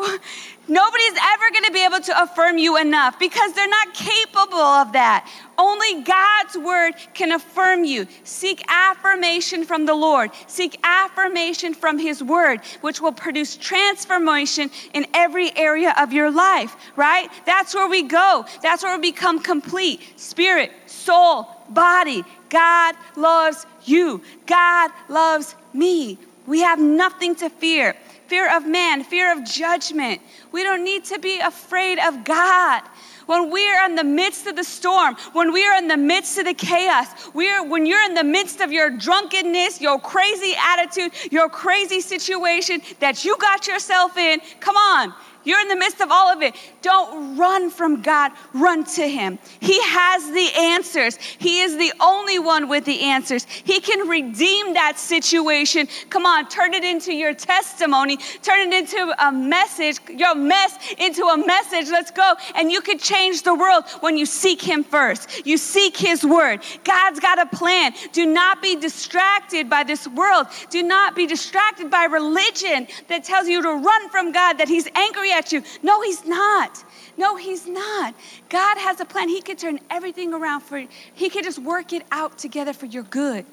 Nobody's 0.69 1.15
ever 1.21 1.51
going 1.51 1.65
to 1.65 1.73
be 1.73 1.85
able 1.85 2.01
to 2.01 2.23
affirm 2.23 2.57
you 2.57 2.77
enough 2.77 3.19
because 3.19 3.53
they're 3.55 3.69
not 3.69 3.93
capable 3.93 4.59
of 4.59 4.93
that. 4.93 5.29
Only 5.59 6.03
God's 6.03 6.57
word 6.57 6.93
can 7.13 7.33
affirm 7.33 7.85
you. 7.85 8.07
Seek 8.23 8.63
affirmation 8.69 9.65
from 9.65 9.85
the 9.85 9.95
Lord. 9.95 10.31
Seek 10.47 10.79
affirmation 10.85 11.75
from 11.75 11.99
his 11.99 12.23
word, 12.23 12.61
which 12.83 13.01
will 13.01 13.13
produce 13.13 13.57
transformation 13.57 14.71
in 14.95 15.07
every 15.13 15.57
area 15.57 15.93
of 15.99 16.13
your 16.13 16.31
life, 16.31 16.77
right? 16.95 17.29
That's 17.47 17.75
where 17.75 17.89
we 17.89 18.05
go. 18.05 18.47
That's 18.63 18.85
where 18.85 18.97
we 18.97 19.11
become 19.11 19.41
complete. 19.41 20.01
Spirit, 20.17 20.71
soul, 20.87 21.49
body. 21.71 22.25
God 22.49 22.95
loves 23.17 23.67
you. 23.85 24.23
God 24.47 24.91
loves 25.09 25.57
me. 25.73 26.17
We 26.47 26.61
have 26.61 26.81
nothing 26.81 27.35
to 27.37 27.51
fear 27.51 27.95
fear 28.31 28.57
of 28.57 28.65
man, 28.65 29.03
fear 29.03 29.33
of 29.37 29.45
judgment. 29.45 30.23
We 30.53 30.63
don't 30.63 30.85
need 30.85 31.05
to 31.07 31.19
be 31.19 31.41
afraid 31.41 31.99
of 31.99 32.23
God. 32.23 32.83
When 33.27 33.51
we 33.51 33.69
are 33.69 33.85
in 33.87 33.97
the 33.97 34.05
midst 34.05 34.47
of 34.47 34.55
the 34.55 34.63
storm, 34.63 35.17
when 35.33 35.53
we 35.53 35.67
are 35.67 35.77
in 35.77 35.89
the 35.89 35.97
midst 35.97 36.39
of 36.39 36.45
the 36.45 36.55
chaos, 36.55 37.09
we 37.35 37.49
are, 37.51 37.65
when 37.65 37.87
you're 37.87 38.03
in 38.05 38.15
the 38.15 38.25
midst 38.25 38.61
of 38.61 38.71
your 38.71 38.89
drunkenness, 38.89 39.81
your 39.81 39.99
crazy 39.99 40.55
attitude, 40.57 41.13
your 41.33 41.49
crazy 41.49 42.01
situation 42.01 42.81
that 43.01 43.25
you 43.25 43.37
got 43.39 43.67
yourself 43.67 44.17
in, 44.17 44.41
come 44.61 44.77
on, 44.77 45.13
you're 45.45 45.61
in 45.61 45.69
the 45.69 45.77
midst 45.77 46.01
of 46.01 46.11
all 46.11 46.29
of 46.29 46.43
it. 46.43 46.55
Don't 46.83 47.37
run 47.37 47.71
from 47.71 48.03
God, 48.03 48.33
run 48.53 48.85
to 48.85 49.09
Him. 49.09 49.39
He 49.61 49.81
has 49.83 50.27
the 50.31 50.51
answers. 50.57 51.17
He 51.17 51.61
is 51.61 51.77
the 51.77 51.93
only 52.01 52.39
one 52.39 52.69
with 52.69 52.85
the 52.85 53.01
answers. 53.03 53.45
He 53.45 53.81
can 53.81 54.09
redeem 54.09 54.75
that 54.75 54.99
situation. 54.99 55.89
Come 56.11 56.27
on, 56.27 56.49
turn 56.49 56.75
it 56.75 56.85
into 56.85 57.13
your 57.13 57.35
testimony, 57.35 58.19
turn 58.43 58.73
it 58.73 58.75
into 58.75 59.15
a 59.19 59.33
message, 59.33 59.99
your 60.09 60.35
mess 60.35 60.77
into 60.99 61.23
a 61.25 61.47
message. 61.47 61.89
Let's 61.91 62.11
go. 62.11 62.35
And 62.55 62.71
you 62.71 62.81
can 62.81 62.99
change 62.99 63.43
the 63.43 63.55
world 63.55 63.85
when 64.01 64.19
you 64.19 64.27
seek 64.27 64.61
Him 64.61 64.85
first. 64.85 65.47
You 65.47 65.57
seek 65.57 65.97
His 65.97 66.25
word. 66.25 66.63
God's 66.85 67.21
got 67.21 67.39
a 67.39 67.47
plan. 67.57 67.93
Do 68.13 68.27
not 68.27 68.63
be 68.63 68.77
distracted 68.77 69.71
by 69.71 69.85
this 69.85 70.07
world. 70.09 70.49
Do 70.69 70.83
not 70.83 71.17
be 71.17 71.27
distracted 71.27 71.91
by 71.91 72.05
religion 72.05 72.87
that 73.09 73.25
tells 73.25 73.49
you 73.49 73.63
to 73.63 73.69
run 73.69 74.09
from 74.11 74.33
God, 74.33 74.59
that 74.59 74.69
He's 74.69 74.89
angry 74.95 75.30
at 75.33 75.53
you. 75.53 75.63
No, 75.83 76.03
He's 76.03 76.25
not. 76.25 76.85
No, 77.17 77.37
He's 77.37 77.67
not. 77.67 78.15
God 78.49 78.79
has 78.79 79.01
a 79.01 79.05
plan. 79.05 79.29
He 79.29 79.41
can 79.41 79.57
turn 79.57 79.81
everything 79.91 80.33
around 80.33 80.61
for 80.61 80.79
you, 80.79 80.89
He 81.15 81.29
can 81.29 81.43
just 81.43 81.59
work 81.59 81.93
it 81.93 82.05
out 82.11 82.39
together 82.39 82.73
for 82.73 82.87
your 82.87 83.05
good. 83.05 83.45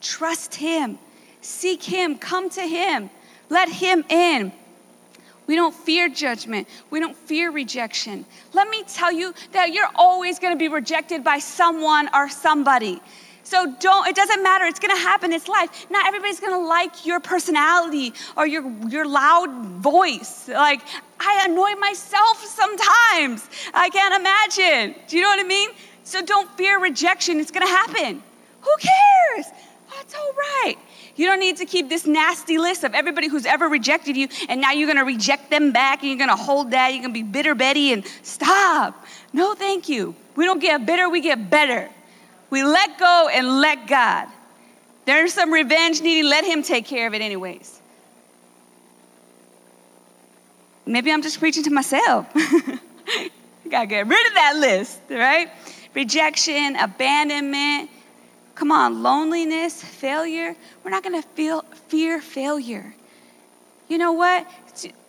Trust 0.00 0.54
Him, 0.54 0.98
seek 1.40 1.82
Him, 1.82 2.18
come 2.18 2.50
to 2.50 2.62
Him, 2.62 3.10
let 3.48 3.68
Him 3.68 4.04
in. 4.08 4.52
We 5.46 5.56
don't 5.56 5.74
fear 5.74 6.08
judgment. 6.08 6.68
We 6.90 7.00
don't 7.00 7.16
fear 7.16 7.50
rejection. 7.50 8.24
Let 8.52 8.68
me 8.68 8.82
tell 8.84 9.12
you 9.12 9.34
that 9.52 9.72
you're 9.72 9.90
always 9.94 10.38
going 10.38 10.54
to 10.54 10.58
be 10.58 10.68
rejected 10.68 11.22
by 11.22 11.38
someone 11.38 12.08
or 12.14 12.30
somebody. 12.30 13.00
So 13.44 13.72
don't, 13.78 14.08
it 14.08 14.16
doesn't 14.16 14.42
matter. 14.42 14.64
It's 14.64 14.80
going 14.80 14.94
to 14.94 15.00
happen. 15.00 15.32
It's 15.32 15.48
life. 15.48 15.86
Not 15.90 16.06
everybody's 16.06 16.40
going 16.40 16.58
to 16.58 16.66
like 16.66 17.06
your 17.06 17.20
personality 17.20 18.14
or 18.36 18.46
your, 18.46 18.70
your 18.88 19.06
loud 19.06 19.50
voice. 19.66 20.48
Like, 20.48 20.80
I 21.20 21.46
annoy 21.46 21.74
myself 21.78 22.42
sometimes. 22.44 23.48
I 23.72 23.90
can't 23.90 24.14
imagine. 24.14 25.00
Do 25.06 25.16
you 25.16 25.22
know 25.22 25.28
what 25.28 25.40
I 25.40 25.48
mean? 25.48 25.70
So 26.04 26.22
don't 26.22 26.50
fear 26.56 26.80
rejection. 26.80 27.38
It's 27.38 27.50
going 27.50 27.66
to 27.66 27.72
happen. 27.72 28.22
Who 28.62 28.74
cares? 28.78 29.46
That's 29.94 30.14
all 30.14 30.32
right. 30.32 30.76
You 31.16 31.26
don't 31.26 31.38
need 31.38 31.58
to 31.58 31.66
keep 31.66 31.88
this 31.88 32.06
nasty 32.06 32.58
list 32.58 32.82
of 32.82 32.94
everybody 32.94 33.28
who's 33.28 33.46
ever 33.46 33.68
rejected 33.68 34.16
you, 34.16 34.28
and 34.48 34.60
now 34.60 34.72
you're 34.72 34.88
gonna 34.88 35.04
reject 35.04 35.48
them 35.48 35.70
back, 35.70 36.00
and 36.00 36.08
you're 36.08 36.18
gonna 36.18 36.34
hold 36.34 36.72
that. 36.72 36.92
You're 36.92 37.02
gonna 37.02 37.14
be 37.14 37.22
bitter 37.22 37.54
Betty, 37.54 37.92
and 37.92 38.04
stop. 38.22 39.06
No, 39.32 39.54
thank 39.54 39.88
you. 39.88 40.16
We 40.34 40.44
don't 40.44 40.58
get 40.58 40.84
bitter, 40.84 41.08
we 41.08 41.20
get 41.20 41.48
better. 41.48 41.88
We 42.54 42.62
let 42.62 42.98
go 43.00 43.28
and 43.32 43.60
let 43.60 43.88
God. 43.88 44.28
There's 45.06 45.32
some 45.32 45.52
revenge 45.52 46.00
needing, 46.00 46.30
let 46.30 46.44
Him 46.44 46.62
take 46.62 46.86
care 46.86 47.08
of 47.08 47.12
it, 47.12 47.20
anyways. 47.20 47.80
Maybe 50.86 51.10
I'm 51.10 51.20
just 51.20 51.40
preaching 51.40 51.64
to 51.64 51.70
myself. 51.70 52.32
Gotta 53.68 53.88
get 53.88 54.06
rid 54.06 54.26
of 54.28 54.34
that 54.34 54.54
list, 54.58 55.00
right? 55.10 55.50
Rejection, 55.94 56.76
abandonment. 56.76 57.90
Come 58.54 58.70
on, 58.70 59.02
loneliness, 59.02 59.82
failure. 59.82 60.54
We're 60.84 60.92
not 60.92 61.02
gonna 61.02 61.22
feel 61.22 61.62
fear 61.88 62.20
failure. 62.20 62.94
You 63.88 63.98
know 63.98 64.12
what? 64.12 64.48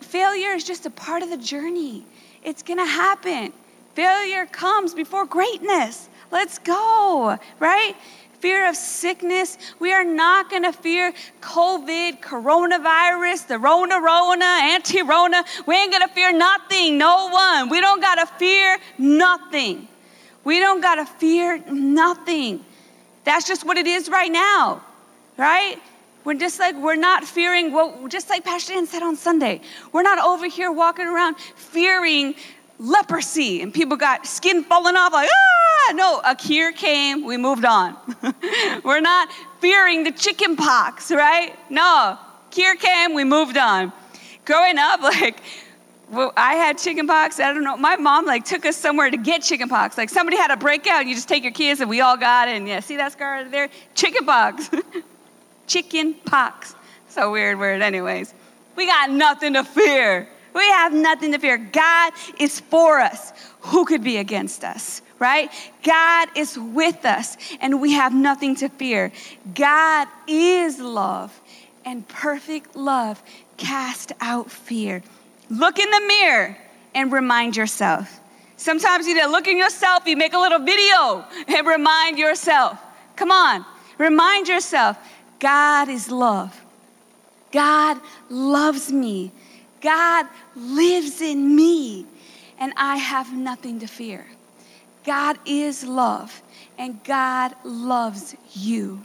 Failure 0.01 0.53
is 0.53 0.63
just 0.63 0.88
a 0.88 0.89
part 0.89 1.21
of 1.21 1.29
the 1.29 1.38
journey. 1.38 2.08
It's 2.41 2.63
gonna 2.63 2.88
happen. 2.88 3.53
Failure 3.93 4.47
comes 4.47 4.95
before 4.95 5.27
greatness. 5.27 6.10
Let's 6.31 6.59
go, 6.59 7.38
right? 7.59 7.95
Fear 8.39 8.69
of 8.69 8.75
sickness. 8.75 9.57
We 9.79 9.93
are 9.93 10.03
not 10.03 10.49
going 10.49 10.63
to 10.63 10.73
fear 10.73 11.13
COVID, 11.41 12.21
coronavirus, 12.21 13.47
the 13.47 13.59
Rona 13.59 13.99
Rona, 13.99 14.45
anti 14.45 15.01
Rona. 15.01 15.43
We 15.65 15.75
ain't 15.75 15.91
going 15.91 16.07
to 16.07 16.13
fear 16.13 16.31
nothing, 16.31 16.97
no 16.97 17.29
one. 17.29 17.69
We 17.69 17.81
don't 17.81 18.01
got 18.01 18.15
to 18.15 18.25
fear 18.38 18.77
nothing. 18.97 19.88
We 20.43 20.59
don't 20.59 20.81
got 20.81 20.95
to 20.95 21.05
fear 21.05 21.63
nothing. 21.71 22.63
That's 23.23 23.47
just 23.47 23.65
what 23.65 23.77
it 23.77 23.88
is 23.88 24.09
right 24.09 24.31
now, 24.31 24.83
right? 25.38 25.77
We're 26.23 26.35
just 26.35 26.59
like, 26.59 26.75
we're 26.75 26.95
not 26.95 27.23
fearing 27.23 27.71
what, 27.71 28.09
just 28.09 28.29
like 28.29 28.43
Pastor 28.43 28.73
Dan 28.73 28.88
said 28.88 29.03
on 29.03 29.15
Sunday, 29.15 29.61
we're 29.91 30.03
not 30.03 30.19
over 30.19 30.47
here 30.47 30.71
walking 30.71 31.05
around 31.05 31.38
fearing 31.38 32.35
leprosy 32.77 33.61
and 33.61 33.73
people 33.73 33.95
got 33.95 34.25
skin 34.25 34.63
falling 34.63 34.95
off 34.95 35.13
like 35.13 35.29
ah 35.29 35.93
no 35.93 36.21
a 36.25 36.35
cure 36.35 36.73
came 36.73 37.25
we 37.25 37.38
moved 37.38 37.63
on 37.63 37.95
we're 38.83 38.99
not 38.99 39.29
fearing 39.59 40.03
the 40.03 40.11
chicken 40.11 40.55
pox 40.55 41.09
right 41.09 41.57
no 41.69 42.17
cure 42.51 42.75
came 42.75 43.13
we 43.13 43.23
moved 43.23 43.57
on 43.57 43.93
growing 44.43 44.77
up 44.77 45.01
like 45.01 45.41
well, 46.11 46.33
I 46.38 46.53
had 46.53 46.77
chicken 46.77 47.07
pox. 47.07 47.39
I 47.39 47.51
don't 47.51 47.63
know. 47.63 47.77
My 47.77 47.95
mom 47.95 48.25
like 48.25 48.45
took 48.45 48.65
us 48.65 48.77
somewhere 48.77 49.09
to 49.09 49.17
get 49.17 49.41
chicken 49.41 49.67
pox. 49.67 49.97
Like 49.97 50.09
somebody 50.09 50.38
had 50.38 50.51
a 50.51 50.57
breakout, 50.57 51.01
and 51.01 51.09
you 51.09 51.15
just 51.15 51.27
take 51.27 51.43
your 51.43 51.51
kids, 51.51 51.81
and 51.81 51.89
we 51.89 52.01
all 52.01 52.17
got 52.17 52.47
it. 52.47 52.57
And 52.57 52.67
yeah, 52.67 52.79
see 52.79 52.97
that 52.97 53.11
scar 53.13 53.43
there? 53.45 53.69
Chicken 53.95 54.25
pox. 54.25 54.69
chicken 55.67 56.13
pox. 56.25 56.75
So 57.07 57.31
weird 57.31 57.57
word, 57.57 57.81
anyways. 57.81 58.33
We 58.75 58.85
got 58.85 59.09
nothing 59.09 59.53
to 59.53 59.63
fear. 59.63 60.27
We 60.55 60.65
have 60.69 60.93
nothing 60.93 61.33
to 61.33 61.37
fear. 61.37 61.57
God 61.57 62.13
is 62.39 62.61
for 62.61 62.99
us. 62.99 63.33
Who 63.59 63.85
could 63.85 64.03
be 64.03 64.17
against 64.17 64.63
us? 64.63 65.01
Right? 65.19 65.51
God 65.83 66.29
is 66.35 66.57
with 66.57 67.05
us 67.05 67.37
and 67.61 67.81
we 67.81 67.91
have 67.91 68.13
nothing 68.13 68.55
to 68.57 68.69
fear. 68.69 69.11
God 69.53 70.07
is 70.27 70.79
love 70.79 71.37
and 71.83 72.07
perfect 72.07 72.75
love 72.75 73.21
cast 73.57 74.13
out 74.21 74.49
fear. 74.49 75.03
Look 75.49 75.77
in 75.77 75.89
the 75.89 76.01
mirror 76.07 76.57
and 76.93 77.11
remind 77.11 77.57
yourself. 77.57 78.19
Sometimes 78.57 79.05
you 79.05 79.15
look 79.29 79.47
in 79.47 79.57
yourself, 79.57 80.07
you 80.07 80.15
make 80.15 80.33
a 80.33 80.39
little 80.39 80.59
video 80.59 81.25
and 81.47 81.67
remind 81.67 82.17
yourself. 82.17 82.79
Come 83.15 83.31
on, 83.31 83.65
remind 83.97 84.47
yourself 84.47 84.97
God 85.39 85.89
is 85.89 86.09
love. 86.09 86.59
God 87.51 87.99
loves 88.29 88.91
me. 88.91 89.31
God 89.81 90.27
lives 90.55 91.21
in 91.21 91.55
me, 91.55 92.05
and 92.59 92.73
I 92.77 92.97
have 92.97 93.33
nothing 93.33 93.79
to 93.79 93.87
fear. 93.87 94.25
God 95.05 95.37
is 95.45 95.83
love, 95.83 96.41
and 96.77 97.03
God 97.03 97.55
loves 97.63 98.35
you. 98.53 99.03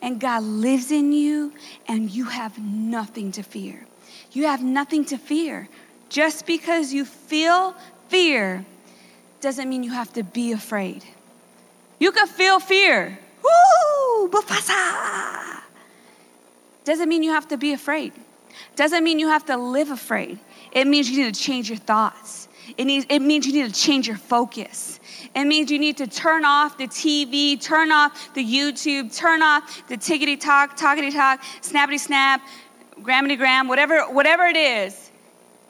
And 0.00 0.20
God 0.20 0.44
lives 0.44 0.92
in 0.92 1.12
you, 1.12 1.52
and 1.88 2.10
you 2.10 2.26
have 2.26 2.58
nothing 2.58 3.32
to 3.32 3.42
fear. 3.42 3.84
You 4.32 4.44
have 4.44 4.62
nothing 4.62 5.04
to 5.06 5.18
fear. 5.18 5.68
Just 6.08 6.46
because 6.46 6.92
you 6.92 7.04
feel 7.04 7.74
fear 8.08 8.64
doesn't 9.40 9.68
mean 9.68 9.82
you 9.82 9.92
have 9.92 10.12
to 10.12 10.22
be 10.22 10.52
afraid. 10.52 11.04
You 11.98 12.12
can 12.12 12.26
feel 12.26 12.60
fear. 12.60 13.18
Woo! 13.42 14.28
Mufasa! 14.28 15.60
Doesn't 16.84 17.08
mean 17.08 17.22
you 17.22 17.32
have 17.32 17.48
to 17.48 17.56
be 17.56 17.72
afraid. 17.72 18.12
Doesn't 18.76 19.02
mean 19.04 19.18
you 19.18 19.28
have 19.28 19.46
to 19.46 19.56
live 19.56 19.90
afraid. 19.90 20.38
It 20.72 20.86
means 20.86 21.10
you 21.10 21.24
need 21.24 21.34
to 21.34 21.40
change 21.40 21.68
your 21.68 21.78
thoughts. 21.78 22.48
It, 22.76 22.84
needs, 22.84 23.06
it 23.08 23.20
means 23.20 23.46
you 23.46 23.52
need 23.52 23.72
to 23.72 23.80
change 23.80 24.06
your 24.06 24.16
focus. 24.16 25.00
It 25.34 25.44
means 25.44 25.70
you 25.70 25.78
need 25.78 25.96
to 25.98 26.06
turn 26.06 26.44
off 26.44 26.76
the 26.76 26.86
TV, 26.86 27.60
turn 27.60 27.90
off 27.90 28.34
the 28.34 28.44
YouTube, 28.44 29.14
turn 29.14 29.42
off 29.42 29.88
the 29.88 29.96
tickety 29.96 30.38
talk, 30.38 30.76
talkity 30.76 31.12
talk, 31.12 31.42
snappity 31.62 31.98
snap, 31.98 32.42
grammity 33.00 33.38
gram, 33.38 33.68
whatever, 33.68 34.02
whatever 34.12 34.44
it 34.44 34.56
is. 34.56 35.10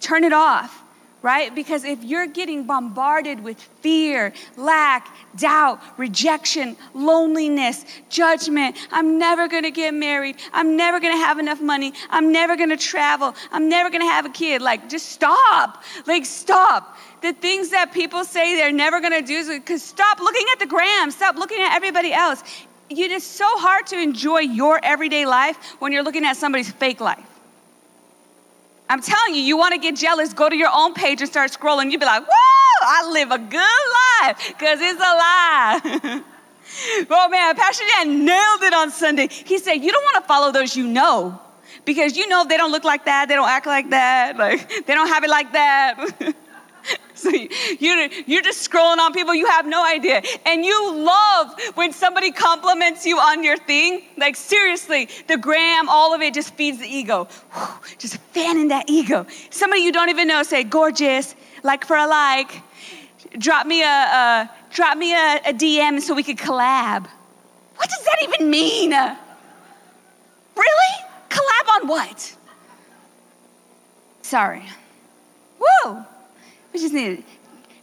Turn 0.00 0.24
it 0.24 0.32
off. 0.32 0.82
Right? 1.22 1.54
Because 1.54 1.84
if 1.84 2.02
you're 2.04 2.26
getting 2.26 2.64
bombarded 2.64 3.42
with 3.42 3.60
fear, 3.80 4.32
lack, 4.56 5.14
doubt, 5.36 5.80
rejection, 5.96 6.76
loneliness, 6.94 7.84
judgment, 8.08 8.76
I'm 8.92 9.18
never 9.18 9.48
gonna 9.48 9.70
get 9.70 9.94
married, 9.94 10.36
I'm 10.52 10.76
never 10.76 11.00
gonna 11.00 11.16
have 11.16 11.38
enough 11.38 11.60
money, 11.60 11.92
I'm 12.10 12.30
never 12.32 12.56
gonna 12.56 12.76
travel, 12.76 13.34
I'm 13.50 13.68
never 13.68 13.90
gonna 13.90 14.06
have 14.06 14.26
a 14.26 14.30
kid, 14.30 14.62
like 14.62 14.88
just 14.88 15.10
stop. 15.10 15.82
Like 16.06 16.24
stop. 16.24 16.96
The 17.20 17.32
things 17.32 17.70
that 17.70 17.92
people 17.92 18.24
say 18.24 18.54
they're 18.54 18.72
never 18.72 19.00
gonna 19.00 19.22
do, 19.22 19.58
because 19.58 19.82
stop 19.82 20.20
looking 20.20 20.46
at 20.52 20.60
the 20.60 20.66
gram, 20.66 21.10
stop 21.10 21.36
looking 21.36 21.60
at 21.60 21.74
everybody 21.74 22.12
else. 22.12 22.42
It 22.90 23.10
is 23.10 23.24
so 23.24 23.46
hard 23.58 23.86
to 23.88 24.00
enjoy 24.00 24.40
your 24.40 24.80
everyday 24.82 25.26
life 25.26 25.56
when 25.80 25.92
you're 25.92 26.02
looking 26.02 26.24
at 26.24 26.36
somebody's 26.36 26.70
fake 26.70 27.00
life. 27.00 27.37
I'm 28.90 29.02
telling 29.02 29.34
you, 29.34 29.42
you 29.42 29.56
want 29.56 29.74
to 29.74 29.80
get 29.80 29.96
jealous, 29.96 30.32
go 30.32 30.48
to 30.48 30.56
your 30.56 30.70
own 30.72 30.94
page 30.94 31.20
and 31.20 31.28
start 31.28 31.50
scrolling. 31.50 31.90
You'd 31.90 32.00
be 32.00 32.06
like, 32.06 32.24
whoa, 32.26 32.68
I 32.82 33.10
live 33.10 33.30
a 33.30 33.38
good 33.38 33.60
life 33.60 34.48
because 34.48 34.80
it's 34.80 34.98
a 34.98 35.02
lie. 35.02 36.22
oh 37.10 37.28
man, 37.28 37.54
Pastor 37.54 37.84
Dan 37.94 38.24
nailed 38.24 38.62
it 38.62 38.72
on 38.72 38.90
Sunday. 38.90 39.28
He 39.28 39.58
said, 39.58 39.74
You 39.74 39.92
don't 39.92 40.04
want 40.04 40.16
to 40.22 40.28
follow 40.28 40.52
those 40.52 40.76
you 40.76 40.86
know 40.86 41.40
because 41.84 42.16
you 42.16 42.28
know 42.28 42.44
they 42.44 42.56
don't 42.56 42.72
look 42.72 42.84
like 42.84 43.04
that, 43.04 43.28
they 43.28 43.34
don't 43.34 43.48
act 43.48 43.66
like 43.66 43.90
that, 43.90 44.36
like 44.36 44.86
they 44.86 44.94
don't 44.94 45.08
have 45.08 45.24
it 45.24 45.30
like 45.30 45.52
that. 45.52 46.34
So 47.18 47.30
you're, 47.80 48.08
you're 48.26 48.42
just 48.42 48.70
scrolling 48.70 48.98
on 48.98 49.12
people, 49.12 49.34
you 49.34 49.46
have 49.46 49.66
no 49.66 49.84
idea. 49.84 50.22
And 50.46 50.64
you 50.64 50.94
love 50.94 51.52
when 51.74 51.92
somebody 51.92 52.30
compliments 52.30 53.04
you 53.04 53.18
on 53.18 53.42
your 53.42 53.56
thing. 53.56 54.02
Like, 54.16 54.36
seriously, 54.36 55.08
the 55.26 55.36
gram, 55.36 55.88
all 55.88 56.14
of 56.14 56.22
it 56.22 56.32
just 56.32 56.54
feeds 56.54 56.78
the 56.78 56.86
ego. 56.86 57.26
just 57.98 58.18
fanning 58.32 58.68
that 58.68 58.88
ego. 58.88 59.26
Somebody 59.50 59.82
you 59.82 59.90
don't 59.90 60.10
even 60.10 60.28
know 60.28 60.44
say, 60.44 60.62
gorgeous, 60.62 61.34
like 61.64 61.84
for 61.84 61.96
a 61.96 62.06
like. 62.06 62.62
Drop 63.36 63.66
me 63.66 63.82
a, 63.82 63.86
a 63.86 64.50
drop 64.70 64.96
me 64.96 65.12
a, 65.12 65.40
a 65.46 65.52
DM 65.52 66.00
so 66.00 66.14
we 66.14 66.22
could 66.22 66.38
collab. 66.38 67.06
What 67.76 67.90
does 67.90 68.04
that 68.04 68.22
even 68.22 68.48
mean? 68.48 68.90
Really? 68.90 69.16
Collab 71.28 71.82
on 71.82 71.88
what? 71.88 72.36
Sorry. 74.22 74.62
Whoa. 75.58 76.06
We 76.72 76.80
just 76.80 76.94
need 76.94 77.18
to 77.18 77.22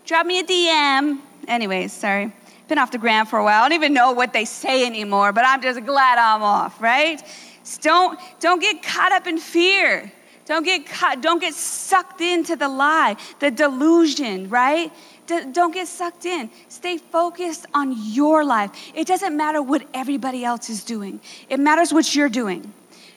drop 0.06 0.26
me 0.26 0.40
a 0.40 0.44
DM. 0.44 1.20
Anyways, 1.48 1.94
sorry. 1.94 2.34
Been 2.68 2.78
off 2.78 2.92
the 2.92 2.98
gram 2.98 3.26
for 3.26 3.40
a 3.40 3.44
while. 3.44 3.64
I 3.64 3.70
don't 3.70 3.76
even 3.76 3.94
know 3.94 4.12
what 4.12 4.34
they 4.34 4.46
say 4.46 4.86
anymore, 4.86 5.32
but 5.32 5.46
I'm 5.46 5.62
just 5.62 5.86
glad 5.86 6.18
I'm 6.18 6.42
off, 6.42 6.82
right? 6.82 7.22
So 7.64 7.80
don't, 7.82 8.20
don't 8.40 8.60
get 8.60 8.82
caught 8.82 9.12
up 9.12 9.28
in 9.28 9.38
fear. 9.38 10.12
Don't 10.46 10.64
get 10.64 10.88
caught, 10.88 11.22
don't 11.22 11.40
get 11.40 11.56
sucked 11.56 12.22
into 12.22 12.56
the 12.56 12.70
lie, 12.70 13.18
the 13.40 13.50
delusion, 13.50 14.48
right? 14.50 14.92
D- 15.26 15.46
don't 15.52 15.74
get 15.74 15.88
sucked 15.88 16.26
in. 16.26 16.52
Stay 16.70 16.98
focused 16.98 17.66
on 17.74 17.96
your 17.98 18.46
life. 18.46 18.72
It 18.94 19.08
doesn't 19.08 19.36
matter 19.36 19.62
what 19.62 19.88
everybody 19.94 20.46
else 20.46 20.70
is 20.70 20.84
doing. 20.84 21.20
It 21.50 21.60
matters 21.60 21.92
what 21.92 22.16
you're 22.16 22.30
doing. 22.30 22.72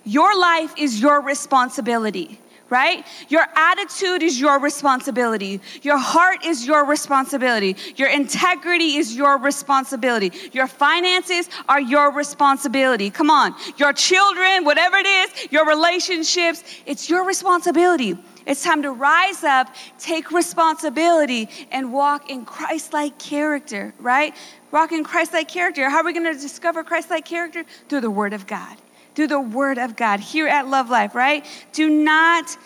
Your 0.04 0.38
life 0.38 0.72
is 0.78 1.02
your 1.02 1.20
responsibility 1.20 2.40
right? 2.70 3.07
Your 3.28 3.46
attitude 3.54 4.22
is 4.22 4.40
your 4.40 4.59
responsibility. 4.61 5.61
Your 5.83 5.98
heart 5.98 6.44
is 6.44 6.66
your 6.66 6.85
responsibility. 6.85 7.76
Your 7.96 8.09
integrity 8.09 8.96
is 8.96 9.16
your 9.16 9.38
responsibility. 9.38 10.33
Your 10.52 10.66
finances 10.66 11.48
are 11.68 11.81
your 11.81 12.12
responsibility. 12.12 13.11
Come 13.11 13.31
on. 13.31 13.54
Your 13.76 13.92
children, 13.92 14.64
whatever 14.64 14.96
it 14.96 15.07
is, 15.07 15.50
your 15.50 15.66
relationships, 15.66 16.62
it's 16.87 17.09
your 17.09 17.24
responsibility. 17.24 18.18
It's 18.46 18.62
time 18.62 18.83
to 18.83 18.92
rise 18.92 19.44
up, 19.44 19.74
take 19.98 20.31
responsibility, 20.31 21.48
and 21.70 21.92
walk 21.92 22.31
in 22.31 22.46
Christ 22.46 22.94
like 22.94 23.18
character, 23.18 23.92
right? 23.98 24.35
Walk 24.70 24.92
in 24.92 25.04
Christ 25.04 25.35
like 25.35 25.48
character. 25.48 25.88
How 25.90 25.98
are 25.98 26.04
we 26.04 26.14
going 26.14 26.33
to 26.33 26.40
discover 26.40 26.83
Christ 26.83 27.11
like 27.11 27.26
character? 27.26 27.64
Through 27.88 28.00
the 28.00 28.11
Word 28.11 28.33
of 28.33 28.46
God 28.46 28.76
through 29.18 29.26
the 29.26 29.40
Word 29.40 29.78
of 29.78 29.96
God 29.96 30.20
here 30.20 30.46
at 30.46 30.68
Love 30.68 30.90
Life, 30.90 31.12
right? 31.12 31.44
Do 31.72 31.90
not 31.90 32.57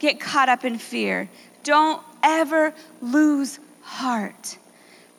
get 0.00 0.18
caught 0.18 0.48
up 0.48 0.64
in 0.64 0.76
fear. 0.76 1.30
Don't 1.62 2.02
ever 2.24 2.74
lose 3.00 3.60
heart. 3.82 4.58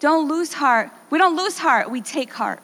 Don't 0.02 0.28
lose 0.28 0.52
heart. 0.52 0.92
We 1.10 1.18
don't 1.18 1.38
lose 1.38 1.58
heart, 1.58 1.90
we 1.90 2.02
take 2.02 2.34
heart. 2.34 2.62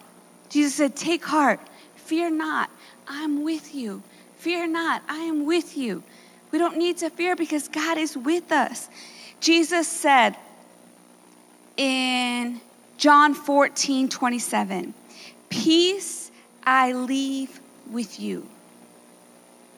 Jesus 0.50 0.74
said, 0.74 0.94
Take 0.94 1.24
heart. 1.24 1.58
Fear 1.96 2.32
not. 2.32 2.68
I'm 3.06 3.44
with 3.44 3.74
you. 3.74 4.02
Fear 4.36 4.66
not. 4.66 5.02
I 5.08 5.20
am 5.20 5.46
with 5.46 5.78
you. 5.78 6.02
We 6.50 6.58
don't 6.58 6.76
need 6.76 6.98
to 6.98 7.08
fear 7.08 7.34
because 7.34 7.68
God 7.68 7.96
is 7.96 8.14
with 8.14 8.52
us. 8.52 8.90
Jesus 9.40 9.88
said 9.88 10.36
in 11.78 12.60
John 12.98 13.32
14, 13.32 14.10
27, 14.10 14.92
Peace 15.48 16.30
I 16.62 16.92
leave 16.92 17.62
with 17.90 18.20
you. 18.20 18.46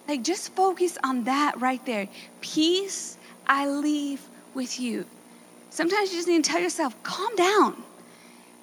Like, 0.09 0.23
just 0.23 0.55
focus 0.55 0.99
on 1.05 1.25
that 1.25 1.61
right 1.61 1.85
there. 1.87 2.09
Peace 2.41 3.17
I 3.47 3.69
leave 3.69 4.21
with 4.55 4.81
you. 4.81 5.07
Sometimes 5.71 6.11
you 6.11 6.19
just 6.19 6.29
need 6.29 6.45
to 6.45 6.51
tell 6.51 6.61
yourself, 6.61 7.01
calm 7.03 7.35
down. 7.37 7.83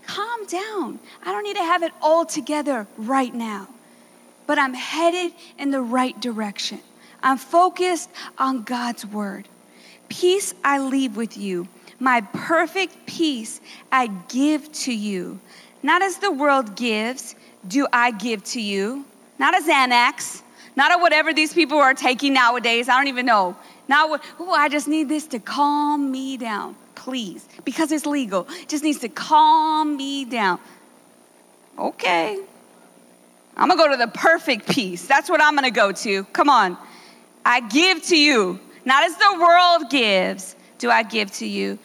Calm 0.05 0.45
down. 0.45 0.99
I 1.23 1.31
don't 1.31 1.43
need 1.43 1.55
to 1.55 1.63
have 1.63 1.83
it 1.83 1.91
all 2.01 2.25
together 2.25 2.87
right 2.97 3.33
now, 3.33 3.67
but 4.45 4.59
I'm 4.59 4.73
headed 4.73 5.33
in 5.57 5.71
the 5.71 5.81
right 5.81 6.19
direction. 6.19 6.79
I'm 7.23 7.37
focused 7.37 8.09
on 8.37 8.63
God's 8.63 9.05
word. 9.05 9.47
Peace 10.09 10.53
I 10.63 10.79
leave 10.79 11.17
with 11.17 11.37
you. 11.37 11.67
My 11.99 12.21
perfect 12.21 13.05
peace 13.05 13.59
I 13.91 14.07
give 14.29 14.71
to 14.83 14.93
you. 14.93 15.39
Not 15.83 16.01
as 16.01 16.17
the 16.17 16.31
world 16.31 16.75
gives, 16.75 17.35
do 17.67 17.87
I 17.91 18.11
give 18.11 18.43
to 18.45 18.61
you 18.61 19.05
not 19.39 19.53
a 19.57 19.63
Xanax, 19.63 20.41
not 20.75 20.93
a 20.93 20.99
whatever 20.99 21.33
these 21.33 21.53
people 21.53 21.77
are 21.77 21.93
taking 21.93 22.33
nowadays. 22.33 22.89
I 22.89 22.97
don't 22.97 23.07
even 23.07 23.25
know. 23.25 23.55
Oh, 23.89 24.51
I 24.51 24.69
just 24.69 24.87
need 24.87 25.07
this 25.07 25.27
to 25.27 25.39
calm 25.39 26.11
me 26.11 26.37
down, 26.37 26.75
please, 26.95 27.47
because 27.63 27.91
it's 27.91 28.05
legal. 28.05 28.47
It 28.49 28.69
just 28.69 28.83
needs 28.83 28.99
to 28.99 29.09
calm 29.09 29.95
me 29.97 30.25
down. 30.25 30.59
Okay. 31.77 32.39
I'm 33.55 33.69
gonna 33.69 33.81
go 33.81 33.89
to 33.89 33.97
the 33.97 34.07
perfect 34.07 34.69
peace. 34.69 35.07
That's 35.07 35.29
what 35.29 35.41
I'm 35.41 35.55
gonna 35.55 35.71
go 35.71 35.91
to. 35.91 36.23
Come 36.25 36.49
on. 36.49 36.77
I 37.45 37.61
give 37.61 38.03
to 38.07 38.17
you, 38.17 38.59
not 38.83 39.03
as 39.03 39.15
the 39.15 39.37
world 39.39 39.89
gives, 39.89 40.55
do 40.79 40.91
I 40.91 41.03
give 41.03 41.31
to 41.35 41.47
you. 41.47 41.79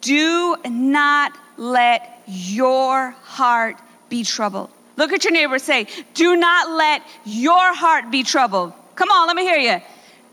Do 0.00 0.56
not 0.64 1.32
let 1.56 2.22
your 2.26 3.10
heart 3.22 3.80
be 4.08 4.24
troubled. 4.24 4.70
Look 4.98 5.12
at 5.12 5.22
your 5.22 5.32
neighbor 5.32 5.60
say, 5.60 5.86
Do 6.14 6.34
not 6.34 6.70
let 6.70 7.02
your 7.24 7.72
heart 7.72 8.10
be 8.10 8.24
troubled. 8.24 8.72
Come 8.96 9.10
on, 9.12 9.28
let 9.28 9.36
me 9.36 9.42
hear 9.42 9.56
you. 9.56 9.80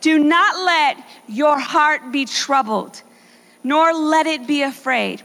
Do 0.01 0.17
not 0.17 0.65
let 0.65 1.07
your 1.27 1.59
heart 1.59 2.11
be 2.11 2.25
troubled, 2.25 2.99
nor 3.63 3.93
let 3.93 4.25
it 4.25 4.47
be 4.47 4.63
afraid. 4.63 5.21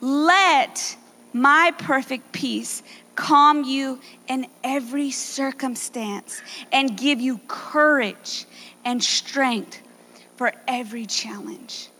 Let 0.00 0.96
my 1.32 1.72
perfect 1.78 2.32
peace 2.32 2.82
calm 3.14 3.62
you 3.62 4.00
in 4.26 4.48
every 4.64 5.12
circumstance 5.12 6.42
and 6.72 6.98
give 6.98 7.20
you 7.20 7.38
courage 7.46 8.44
and 8.84 9.00
strength 9.00 9.80
for 10.36 10.52
every 10.66 11.06
challenge. 11.06 11.90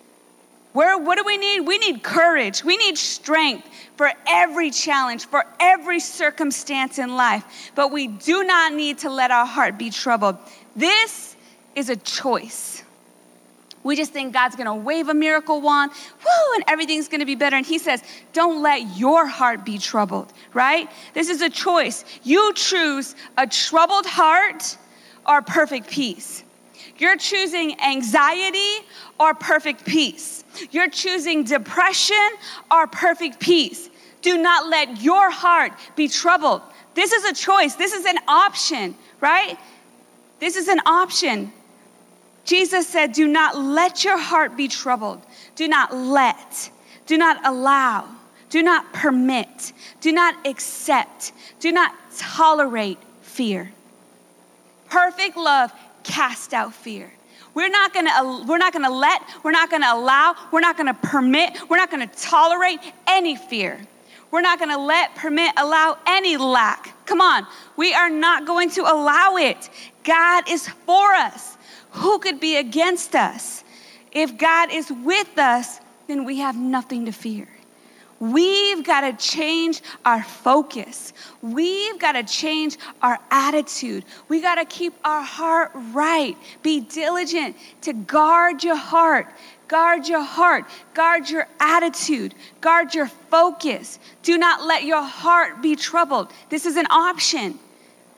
Where, 0.73 0.97
what 0.97 1.19
do 1.19 1.25
we 1.25 1.37
need? 1.37 1.61
We 1.61 1.79
need 1.79 2.03
courage. 2.03 2.63
We 2.63 2.77
need 2.77 2.97
strength 2.97 3.69
for 3.97 4.13
every 4.27 4.71
challenge, 4.71 5.27
for 5.27 5.45
every 5.59 6.01
circumstance 6.01 6.99
in 6.99 7.17
life. 7.17 7.73
But 7.75 7.91
we 7.91 8.07
do 8.07 8.45
not 8.45 8.73
need 8.73 8.99
to 8.99 9.11
let 9.11 9.31
our 9.31 9.47
heart 9.47 9.79
be 9.79 9.91
troubled. 9.91 10.37
This 10.77 11.37
is 11.75 11.89
a 11.89 11.97
choice. 11.97 12.85
We 13.83 13.97
just 13.97 14.13
think 14.13 14.35
God's 14.35 14.57
gonna 14.57 14.77
wave 14.77 15.09
a 15.09 15.15
miracle 15.15 15.61
wand, 15.61 15.91
whoo, 15.93 16.55
and 16.55 16.65
everything's 16.69 17.09
gonna 17.09 17.27
be 17.27 17.35
better. 17.35 17.57
And 17.57 17.67
He 17.67 17.79
says, 17.79 18.03
don't 18.33 18.63
let 18.63 18.97
your 18.97 19.27
heart 19.27 19.65
be 19.65 19.79
troubled, 19.79 20.33
right? 20.53 20.89
This 21.15 21.31
is 21.31 21.41
a 21.41 21.51
choice. 21.51 22.05
You 22.23 22.53
choose 22.55 23.17
a 23.39 23.47
troubled 23.47 24.07
heart 24.07 24.77
or 25.27 25.43
perfect 25.43 25.91
peace. 25.91 26.45
You're 27.01 27.17
choosing 27.17 27.81
anxiety 27.81 28.87
or 29.19 29.33
perfect 29.33 29.87
peace. 29.87 30.45
You're 30.71 30.91
choosing 30.91 31.45
depression 31.45 32.29
or 32.71 32.87
perfect 32.87 33.41
peace. 33.41 33.89
Do 34.21 34.37
not 34.37 34.69
let 34.69 35.01
your 35.01 35.31
heart 35.31 35.73
be 35.97 36.09
troubled. 36.09 36.61
This 36.95 37.13
is 37.13 37.25
a 37.25 37.33
choice, 37.33 37.75
this 37.75 37.95
is 37.95 38.05
an 38.05 38.19
option, 38.29 38.95
right? 39.21 39.59
This 40.41 40.57
is 40.57 40.69
an 40.69 40.81
option. 40.81 41.53
Jesus 42.45 42.87
said, 42.87 43.13
Do 43.13 43.27
not 43.27 43.57
let 43.57 44.05
your 44.05 44.19
heart 44.19 44.55
be 44.55 44.69
troubled. 44.69 45.23
Do 45.57 45.69
not 45.69 45.95
let, 45.95 46.71
do 47.07 47.17
not 47.17 47.47
allow, 47.47 48.09
do 48.51 48.63
not 48.63 48.93
permit, 48.93 49.73
do 50.03 50.13
not 50.13 50.35
accept, 50.47 51.33
do 51.61 51.73
not 51.73 51.95
tolerate 52.19 52.99
fear. 53.23 53.73
Perfect 54.91 55.37
love 55.39 55.73
cast 56.05 56.55
out 56.55 56.75
fear. 56.75 57.13
We're 57.55 57.69
not 57.69 57.93
gonna, 57.93 58.45
we're 58.47 58.59
not 58.59 58.73
gonna 58.73 58.91
let, 58.91 59.23
we're 59.43 59.51
not 59.51 59.71
gonna 59.71 59.93
allow, 59.93 60.37
we're 60.53 60.61
not 60.61 60.77
gonna 60.77 60.95
permit, 60.95 61.59
we're 61.69 61.77
not 61.77 61.91
gonna 61.91 62.07
tolerate 62.07 62.79
any 63.07 63.37
fear. 63.37 63.81
We're 64.31 64.43
not 64.43 64.61
gonna 64.61 64.79
let, 64.79 65.17
permit, 65.17 65.53
allow 65.57 65.99
any 66.07 66.37
lack. 66.37 66.95
Come 67.07 67.21
on, 67.21 67.47
we 67.77 67.93
are 67.93 68.11
not 68.11 68.47
going 68.47 68.71
to 68.71 68.83
allow 68.83 69.37
it. 69.37 69.69
God 70.05 70.49
is 70.49 70.69
for 70.69 71.15
us. 71.15 71.57
Who 71.93 72.21
could 72.21 72.39
be 72.39 72.57
against 72.57 73.17
us? 73.17 73.65
If 74.13 74.39
God 74.39 74.73
is 74.73 74.91
with 74.91 75.39
us, 75.39 75.81
then 76.07 76.25
we 76.25 76.39
have 76.39 76.57
nothing 76.57 77.07
to 77.07 77.13
fear. 77.13 77.49
We've 78.21 78.85
got 78.85 79.01
to 79.01 79.15
change 79.15 79.81
our 80.05 80.23
focus. 80.23 81.15
We've 81.41 81.99
got 81.99 82.13
to 82.13 82.23
change 82.23 82.77
our 83.01 83.19
attitude. 83.31 84.05
We 84.29 84.43
got 84.43 84.57
to 84.57 84.67
keep 84.67 84.93
our 85.05 85.23
heart 85.23 85.73
right. 85.75 86.37
Be 86.63 86.81
diligent 86.81 87.57
to 87.81 87.95
guard 87.95 88.63
your 88.63 88.77
heart. 88.77 89.33
Guard 89.69 90.07
your 90.07 90.23
heart. 90.23 90.67
Guard 90.93 91.31
your 91.31 91.47
attitude. 91.61 92.35
Guard 92.61 92.95
your 92.95 93.07
focus. 93.07 93.99
Do 94.23 94.37
not 94.37 94.67
let 94.67 94.85
your 94.85 95.03
heart 95.03 95.63
be 95.63 95.75
troubled. 95.75 96.31
This 96.51 96.67
is 96.67 96.77
an 96.77 96.87
option. 96.91 97.59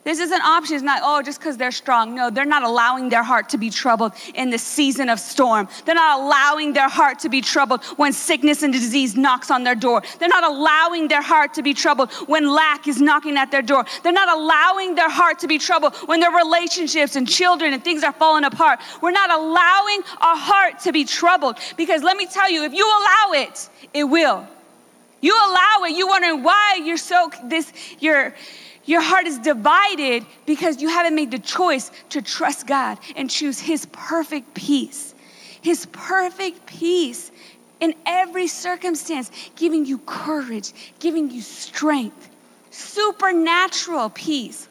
This 0.04 0.18
is 0.18 0.32
an 0.32 0.40
option. 0.40 0.74
It's 0.74 0.82
not, 0.82 1.00
oh, 1.04 1.22
just 1.22 1.38
because 1.38 1.56
they're 1.56 1.70
strong. 1.70 2.16
No, 2.16 2.28
they're 2.28 2.44
not 2.44 2.64
allowing 2.64 3.08
their 3.08 3.22
heart 3.22 3.48
to 3.50 3.58
be 3.58 3.70
troubled 3.70 4.12
in 4.34 4.50
the 4.50 4.58
season 4.58 5.08
of 5.08 5.20
storm. 5.20 5.68
They're 5.84 5.94
not 5.94 6.20
allowing 6.20 6.72
their 6.72 6.88
heart 6.88 7.20
to 7.20 7.28
be 7.28 7.40
troubled 7.40 7.84
when 7.96 8.12
sickness 8.12 8.64
and 8.64 8.72
disease 8.72 9.16
knocks 9.16 9.48
on 9.48 9.62
their 9.62 9.76
door. 9.76 10.02
They're 10.18 10.28
not 10.28 10.42
allowing 10.42 11.06
their 11.06 11.22
heart 11.22 11.54
to 11.54 11.62
be 11.62 11.72
troubled 11.72 12.10
when 12.26 12.52
lack 12.52 12.88
is 12.88 13.00
knocking 13.00 13.36
at 13.36 13.52
their 13.52 13.62
door. 13.62 13.84
They're 14.02 14.12
not 14.12 14.28
allowing 14.28 14.96
their 14.96 15.10
heart 15.10 15.38
to 15.38 15.46
be 15.46 15.58
troubled 15.58 15.94
when 16.06 16.18
their 16.18 16.32
relationships 16.32 17.14
and 17.14 17.28
children 17.28 17.72
and 17.72 17.84
things 17.84 18.02
are 18.02 18.12
falling 18.12 18.42
apart. 18.42 18.80
We're 19.00 19.12
not 19.12 19.30
allowing 19.30 20.00
our 20.20 20.36
heart 20.36 20.80
to 20.80 20.92
be 20.92 21.04
troubled 21.04 21.58
because 21.76 22.02
let 22.02 22.16
me 22.16 22.26
tell 22.26 22.50
you, 22.50 22.64
if 22.64 22.72
you 22.72 22.84
allow 22.84 23.40
it, 23.40 23.68
it 23.94 24.04
will. 24.04 24.48
You 25.20 25.32
allow 25.32 25.84
it. 25.84 25.96
You 25.96 26.08
wondering 26.08 26.42
why 26.42 26.80
you're 26.84 26.96
so 26.96 27.30
this 27.44 27.72
you're 28.00 28.34
your 28.84 29.00
heart 29.00 29.26
is 29.26 29.38
divided 29.38 30.26
because 30.46 30.82
you 30.82 30.88
haven't 30.88 31.14
made 31.14 31.30
the 31.30 31.38
choice 31.38 31.90
to 32.10 32.20
trust 32.20 32.66
God 32.66 32.98
and 33.16 33.30
choose 33.30 33.60
His 33.60 33.86
perfect 33.92 34.54
peace. 34.54 35.14
His 35.60 35.86
perfect 35.86 36.66
peace 36.66 37.30
in 37.80 37.94
every 38.06 38.46
circumstance, 38.46 39.30
giving 39.56 39.84
you 39.86 39.98
courage, 39.98 40.72
giving 40.98 41.30
you 41.30 41.40
strength, 41.40 42.30
supernatural 42.70 44.10
peace. 44.10 44.68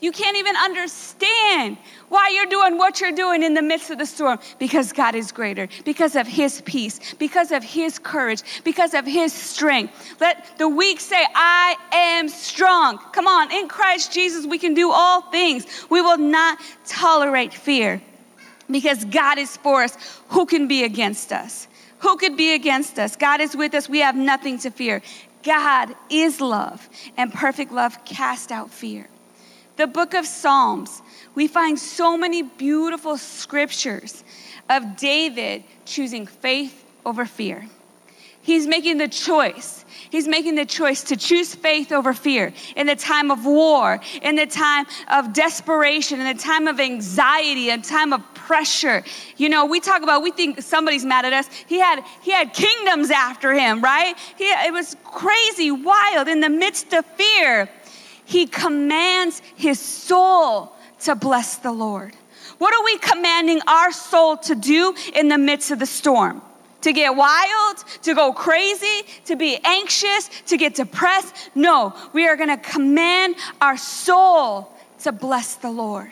You 0.00 0.12
can't 0.12 0.36
even 0.38 0.56
understand 0.56 1.76
why 2.10 2.28
you're 2.34 2.46
doing 2.46 2.76
what 2.76 3.00
you're 3.00 3.12
doing 3.12 3.42
in 3.42 3.54
the 3.54 3.62
midst 3.62 3.88
of 3.90 3.96
the 3.98 4.04
storm 4.04 4.38
because 4.58 4.92
God 4.92 5.14
is 5.14 5.32
greater, 5.32 5.68
because 5.84 6.16
of 6.16 6.26
His 6.26 6.60
peace, 6.62 7.14
because 7.14 7.52
of 7.52 7.62
His 7.62 7.98
courage, 7.98 8.42
because 8.64 8.94
of 8.94 9.06
His 9.06 9.32
strength. 9.32 9.94
Let 10.20 10.58
the 10.58 10.68
weak 10.68 11.00
say, 11.00 11.24
I 11.34 11.76
am 11.92 12.28
strong. 12.28 12.98
Come 13.12 13.26
on, 13.26 13.50
in 13.52 13.68
Christ 13.68 14.12
Jesus, 14.12 14.44
we 14.44 14.58
can 14.58 14.74
do 14.74 14.90
all 14.90 15.22
things. 15.22 15.66
We 15.88 16.02
will 16.02 16.18
not 16.18 16.58
tolerate 16.84 17.54
fear 17.54 18.02
because 18.68 19.04
God 19.04 19.38
is 19.38 19.56
for 19.58 19.84
us. 19.84 19.96
Who 20.30 20.46
can 20.46 20.66
be 20.66 20.82
against 20.82 21.32
us? 21.32 21.68
Who 22.00 22.16
could 22.16 22.36
be 22.36 22.54
against 22.54 22.98
us? 22.98 23.14
God 23.14 23.40
is 23.40 23.56
with 23.56 23.72
us. 23.72 23.88
We 23.88 24.00
have 24.00 24.16
nothing 24.16 24.58
to 24.58 24.70
fear. 24.70 25.00
God 25.44 25.94
is 26.10 26.40
love, 26.40 26.88
and 27.16 27.32
perfect 27.32 27.72
love 27.72 28.04
cast 28.04 28.50
out 28.50 28.70
fear 28.70 29.08
the 29.80 29.86
book 29.86 30.12
of 30.12 30.26
Psalms, 30.26 31.00
we 31.34 31.46
find 31.48 31.78
so 31.78 32.16
many 32.16 32.42
beautiful 32.42 33.16
scriptures 33.16 34.24
of 34.68 34.96
David 34.96 35.64
choosing 35.84 36.26
faith 36.26 36.84
over 37.04 37.24
fear. 37.24 37.66
He's 38.42 38.66
making 38.66 38.98
the 38.98 39.08
choice. 39.08 39.84
He's 40.10 40.26
making 40.26 40.54
the 40.54 40.64
choice 40.64 41.04
to 41.04 41.16
choose 41.16 41.54
faith 41.54 41.92
over 41.92 42.14
fear 42.14 42.52
in 42.74 42.86
the 42.86 42.96
time 42.96 43.30
of 43.30 43.44
war, 43.44 44.00
in 44.22 44.34
the 44.34 44.46
time 44.46 44.86
of 45.08 45.32
desperation, 45.32 46.20
in 46.20 46.36
the 46.36 46.42
time 46.42 46.66
of 46.66 46.80
anxiety, 46.80 47.70
in 47.70 47.82
time 47.82 48.12
of 48.12 48.22
pressure. 48.34 49.04
You 49.36 49.50
know, 49.50 49.66
we 49.66 49.78
talk 49.78 50.02
about 50.02 50.22
we 50.22 50.30
think 50.30 50.62
somebody's 50.62 51.04
mad 51.04 51.26
at 51.26 51.32
us. 51.32 51.48
He 51.66 51.78
had 51.78 52.02
he 52.22 52.30
had 52.30 52.54
kingdoms 52.54 53.10
after 53.10 53.52
him, 53.52 53.82
right? 53.82 54.16
He, 54.36 54.44
it 54.44 54.72
was 54.72 54.96
crazy, 55.04 55.70
wild 55.70 56.26
in 56.26 56.40
the 56.40 56.50
midst 56.50 56.92
of 56.94 57.04
fear 57.04 57.68
he 58.30 58.46
commands 58.46 59.42
his 59.56 59.80
soul 59.80 60.72
to 61.00 61.14
bless 61.14 61.56
the 61.56 61.72
Lord. 61.72 62.14
What 62.58 62.74
are 62.74 62.84
we 62.84 62.98
commanding 62.98 63.60
our 63.66 63.92
soul 63.92 64.36
to 64.38 64.54
do 64.54 64.94
in 65.14 65.28
the 65.28 65.38
midst 65.38 65.70
of 65.70 65.78
the 65.78 65.86
storm? 65.86 66.42
To 66.82 66.92
get 66.92 67.14
wild, 67.14 67.78
to 68.02 68.14
go 68.14 68.32
crazy, 68.32 69.02
to 69.26 69.36
be 69.36 69.58
anxious, 69.64 70.30
to 70.46 70.56
get 70.56 70.74
depressed? 70.74 71.34
No, 71.54 71.94
we 72.12 72.26
are 72.26 72.36
to 72.36 72.56
command 72.56 73.36
our 73.60 73.76
soul 73.76 74.72
to 75.00 75.12
bless 75.12 75.56
the 75.56 75.70
Lord. 75.70 76.10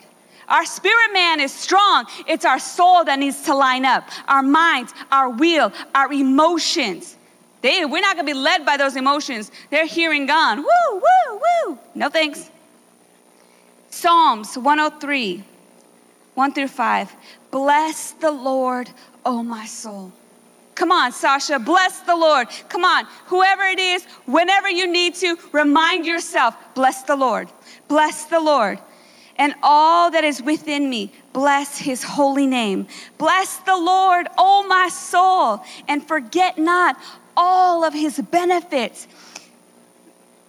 Our 0.48 0.64
spirit 0.64 1.12
man 1.12 1.40
is 1.40 1.52
strong. 1.52 2.06
It's 2.26 2.44
our 2.44 2.58
soul 2.58 3.04
that 3.04 3.18
needs 3.18 3.42
to 3.42 3.54
line 3.54 3.84
up. 3.84 4.08
Our 4.26 4.42
minds, 4.42 4.94
our 5.12 5.28
will, 5.28 5.72
our 5.94 6.10
emotions. 6.12 7.16
They, 7.60 7.84
we're 7.84 8.00
not 8.00 8.16
to 8.16 8.24
be 8.24 8.34
led 8.34 8.64
by 8.64 8.76
those 8.76 8.96
emotions. 8.96 9.50
They're 9.70 9.86
hearing 9.86 10.26
God. 10.26 10.58
Woo, 10.58 10.64
woo, 10.92 11.40
woo. 11.66 11.78
No 11.94 12.08
thanks. 12.08 12.50
Psalms 13.90 14.56
103, 14.56 15.42
1 16.34 16.52
through 16.52 16.68
5. 16.68 17.16
Bless 17.50 18.12
the 18.12 18.30
Lord, 18.30 18.90
O 19.24 19.42
my 19.42 19.66
soul. 19.66 20.12
Come 20.74 20.92
on, 20.92 21.10
Sasha, 21.10 21.58
bless 21.58 22.00
the 22.00 22.14
Lord. 22.14 22.48
Come 22.68 22.84
on, 22.84 23.04
whoever 23.26 23.64
it 23.64 23.80
is, 23.80 24.04
whenever 24.26 24.70
you 24.70 24.86
need 24.86 25.16
to, 25.16 25.36
remind 25.50 26.06
yourself, 26.06 26.54
bless 26.74 27.02
the 27.02 27.16
Lord. 27.16 27.48
Bless 27.88 28.26
the 28.26 28.38
Lord. 28.38 28.78
And 29.38 29.54
all 29.62 30.10
that 30.12 30.22
is 30.22 30.40
within 30.40 30.88
me, 30.88 31.12
bless 31.32 31.78
his 31.78 32.04
holy 32.04 32.46
name. 32.46 32.86
Bless 33.18 33.56
the 33.58 33.76
Lord, 33.76 34.28
O 34.38 34.66
my 34.68 34.88
soul, 34.88 35.64
and 35.88 36.06
forget 36.06 36.58
not 36.58 36.96
all 37.36 37.84
of 37.84 37.94
his 37.94 38.18
benefits. 38.18 39.08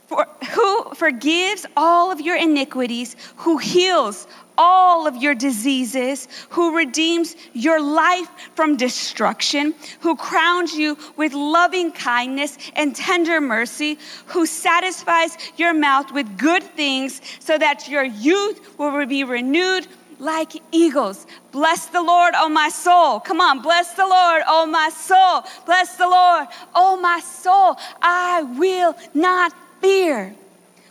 For, 0.09 0.27
who 0.53 0.95
forgives 0.95 1.67
all 1.77 2.11
of 2.11 2.19
your 2.19 2.35
iniquities, 2.35 3.15
who 3.35 3.59
heals 3.59 4.25
all 4.57 5.05
of 5.05 5.15
your 5.15 5.35
diseases, 5.35 6.27
who 6.49 6.75
redeems 6.75 7.35
your 7.53 7.79
life 7.79 8.27
from 8.55 8.75
destruction, 8.75 9.75
who 9.99 10.15
crowns 10.15 10.73
you 10.73 10.97
with 11.15 11.33
loving 11.33 11.91
kindness 11.91 12.57
and 12.75 12.95
tender 12.95 13.39
mercy, 13.39 13.99
who 14.25 14.47
satisfies 14.47 15.37
your 15.57 15.75
mouth 15.75 16.11
with 16.11 16.39
good 16.39 16.63
things 16.63 17.21
so 17.39 17.59
that 17.59 17.87
your 17.87 18.03
youth 18.03 18.79
will 18.79 19.05
be 19.05 19.23
renewed 19.23 19.85
like 20.17 20.53
eagles. 20.71 21.27
Bless 21.51 21.85
the 21.85 22.01
Lord, 22.01 22.33
oh 22.35 22.49
my 22.49 22.69
soul. 22.69 23.19
Come 23.19 23.39
on, 23.39 23.61
bless 23.61 23.93
the 23.93 24.07
Lord, 24.07 24.41
oh 24.47 24.65
my 24.65 24.89
soul. 24.89 25.43
Bless 25.67 25.97
the 25.97 26.09
Lord, 26.09 26.47
oh 26.73 26.99
my 26.99 27.19
soul. 27.19 27.77
I 28.01 28.41
will 28.57 28.95
not 29.13 29.53
fear. 29.81 30.35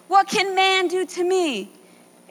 What 0.09 0.29
can 0.29 0.55
man 0.55 0.89
do 0.89 1.05
to 1.05 1.25
me? 1.25 1.71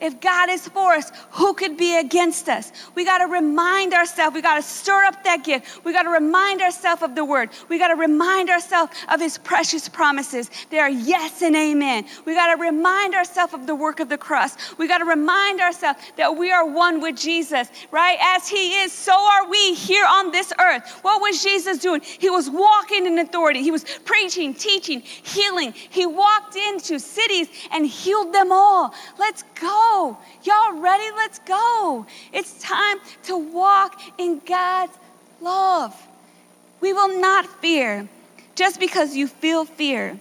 If 0.00 0.20
God 0.20 0.48
is 0.48 0.68
for 0.68 0.92
us, 0.92 1.10
who 1.30 1.54
could 1.54 1.76
be 1.76 1.98
against 1.98 2.48
us? 2.48 2.72
We 2.94 3.04
got 3.04 3.18
to 3.18 3.26
remind 3.26 3.94
ourselves, 3.94 4.34
we 4.34 4.42
got 4.42 4.56
to 4.56 4.62
stir 4.62 5.04
up 5.04 5.24
that 5.24 5.42
gift. 5.42 5.84
We 5.84 5.92
got 5.92 6.04
to 6.04 6.10
remind 6.10 6.62
ourselves 6.62 7.02
of 7.02 7.16
the 7.16 7.24
word. 7.24 7.50
We 7.68 7.78
got 7.78 7.88
to 7.88 7.96
remind 7.96 8.48
ourselves 8.48 8.92
of 9.08 9.20
his 9.20 9.38
precious 9.38 9.88
promises. 9.88 10.50
They 10.70 10.78
are 10.78 10.88
yes 10.90 11.42
and 11.42 11.56
amen. 11.56 12.06
We 12.24 12.34
got 12.34 12.54
to 12.54 12.60
remind 12.60 13.16
ourselves 13.16 13.54
of 13.54 13.66
the 13.66 13.74
work 13.74 13.98
of 13.98 14.08
the 14.08 14.18
cross. 14.18 14.56
We 14.78 14.86
got 14.86 14.98
to 14.98 15.04
remind 15.04 15.60
ourselves 15.60 15.98
that 16.16 16.36
we 16.36 16.52
are 16.52 16.64
one 16.64 17.00
with 17.00 17.16
Jesus, 17.16 17.68
right? 17.90 18.18
As 18.20 18.46
he 18.46 18.80
is, 18.80 18.92
so 18.92 19.12
are 19.12 19.48
we 19.50 19.74
here 19.74 20.06
on 20.08 20.30
this 20.30 20.52
earth. 20.60 20.88
What 21.02 21.20
was 21.20 21.42
Jesus 21.42 21.78
doing? 21.78 22.02
He 22.02 22.30
was 22.30 22.48
walking 22.48 23.06
in 23.06 23.18
authority. 23.18 23.62
He 23.62 23.72
was 23.72 23.84
preaching, 24.04 24.54
teaching, 24.54 25.00
healing. 25.00 25.72
He 25.72 26.06
walked 26.06 26.54
into 26.54 27.00
cities 27.00 27.48
and 27.72 27.84
healed 27.84 28.32
them 28.32 28.52
all. 28.52 28.94
Let's 29.18 29.42
go 29.60 29.87
Y'all 30.42 30.78
ready? 30.80 31.10
Let's 31.16 31.38
go. 31.40 32.06
It's 32.32 32.60
time 32.62 32.98
to 33.24 33.36
walk 33.36 34.00
in 34.18 34.40
God's 34.46 34.96
love. 35.40 35.94
We 36.80 36.92
will 36.92 37.20
not 37.20 37.46
fear. 37.60 38.08
Just 38.54 38.80
because 38.80 39.14
you 39.14 39.28
feel 39.28 39.64
fear 39.64 40.18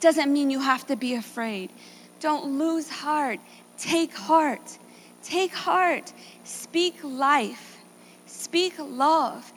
doesn't 0.00 0.32
mean 0.32 0.50
you 0.50 0.60
have 0.60 0.86
to 0.86 0.96
be 0.96 1.14
afraid. 1.14 1.70
Don't 2.20 2.58
lose 2.58 2.88
heart. 2.88 3.40
Take 3.78 4.14
heart. 4.14 4.78
Take 5.22 5.52
heart. 5.52 6.12
Speak 6.44 6.94
life. 7.02 7.78
Speak 8.26 8.74
love. 8.78 9.52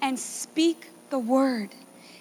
And 0.00 0.18
speak 0.18 0.88
the 1.10 1.18
word. 1.18 1.70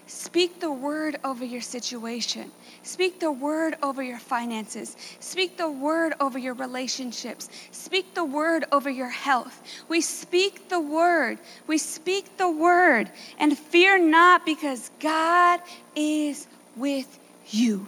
Speak 0.08 0.60
the 0.60 0.72
word 0.72 1.18
over 1.24 1.46
your 1.46 1.62
situation. 1.62 2.52
Speak 2.92 3.22
the 3.22 3.32
word 3.32 3.78
over 3.82 4.04
your 4.04 4.20
finances. 4.20 4.98
Speak 5.22 5.56
the 5.56 5.72
word 5.72 6.14
over 6.20 6.38
your 6.38 6.56
relationships. 6.56 7.48
Speak 7.72 8.14
the 8.16 8.26
word 8.26 8.66
over 8.70 8.90
your 8.90 9.08
health. 9.08 9.64
We 9.88 10.02
speak 10.02 10.68
the 10.68 10.82
word. 10.82 11.40
We 11.68 11.78
speak 11.78 12.36
the 12.36 12.52
word. 12.52 13.10
And 13.40 13.58
fear 13.58 13.98
not 13.98 14.46
because 14.46 14.92
God 15.00 15.62
is 15.96 16.48
with 16.76 17.18
you. 17.48 17.88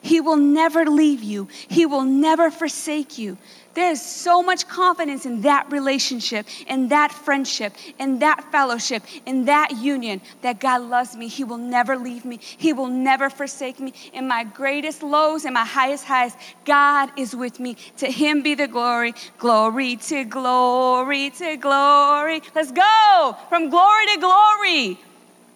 He 0.00 0.20
will 0.20 0.36
never 0.36 0.84
leave 0.86 1.24
you, 1.24 1.48
He 1.66 1.84
will 1.84 2.04
never 2.04 2.52
forsake 2.52 3.18
you. 3.18 3.38
There's 3.76 4.00
so 4.00 4.42
much 4.42 4.66
confidence 4.68 5.26
in 5.26 5.42
that 5.42 5.70
relationship, 5.70 6.46
in 6.66 6.88
that 6.88 7.12
friendship, 7.12 7.74
in 7.98 8.20
that 8.20 8.50
fellowship, 8.50 9.02
in 9.26 9.44
that 9.44 9.72
union 9.72 10.22
that 10.40 10.60
God 10.60 10.80
loves 10.80 11.14
me. 11.14 11.28
He 11.28 11.44
will 11.44 11.58
never 11.58 11.98
leave 11.98 12.24
me. 12.24 12.40
He 12.40 12.72
will 12.72 12.86
never 12.86 13.28
forsake 13.28 13.78
me. 13.78 13.92
In 14.14 14.26
my 14.26 14.44
greatest 14.44 15.02
lows 15.02 15.44
and 15.44 15.52
my 15.52 15.66
highest 15.66 16.06
highs, 16.06 16.32
God 16.64 17.10
is 17.18 17.36
with 17.36 17.60
me. 17.60 17.76
To 17.98 18.10
Him 18.10 18.42
be 18.42 18.54
the 18.54 18.66
glory, 18.66 19.12
glory 19.36 19.96
to 20.08 20.24
glory 20.24 21.28
to 21.32 21.56
glory. 21.58 22.42
Let's 22.54 22.72
go 22.72 23.36
from 23.50 23.68
glory 23.68 24.06
to 24.06 24.20
glory. 24.20 24.98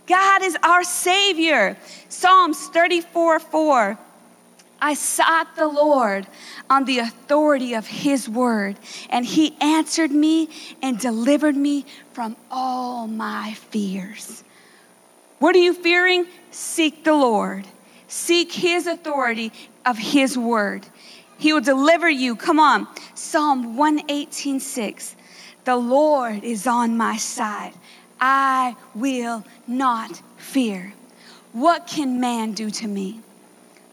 God 0.07 0.43
is 0.43 0.59
our 0.63 0.85
Savior. 0.85 1.79
Psalms 2.11 2.69
34 2.69 3.39
4. 3.39 3.99
I 4.81 4.95
sought 4.95 5.57
the 5.57 5.69
Lord 5.69 6.27
on 6.69 6.85
the 6.85 7.01
authority 7.01 7.75
of 7.75 7.87
His 7.87 8.29
word, 8.29 8.79
and 9.11 9.25
He 9.25 9.57
answered 9.61 10.11
me 10.11 10.49
and 10.83 10.99
delivered 10.99 11.57
me 11.57 11.85
from 12.13 12.37
all 12.51 13.07
my 13.07 13.55
fears. 13.71 14.43
What 15.39 15.55
are 15.55 15.61
you 15.61 15.75
fearing? 15.75 16.27
Seek 16.51 17.05
the 17.05 17.15
Lord. 17.15 17.67
Seek 18.09 18.53
His 18.53 18.87
authority 18.87 19.53
of 19.85 19.99
His 19.99 20.37
word. 20.37 20.87
He 21.39 21.53
will 21.53 21.61
deliver 21.61 22.09
you. 22.09 22.37
Come 22.37 22.61
on. 22.61 22.87
Psalm 23.15 23.77
118 23.77 24.61
6. 24.61 25.17
The 25.65 25.77
Lord 25.77 26.45
is 26.45 26.67
on 26.67 26.97
my 26.97 27.17
side. 27.17 27.73
I 28.21 28.77
will 28.95 29.45
not 29.67 30.21
fear. 30.37 30.93
What 31.53 31.87
can 31.87 32.21
man 32.21 32.53
do 32.53 32.71
to 32.71 32.87
me? 32.87 33.21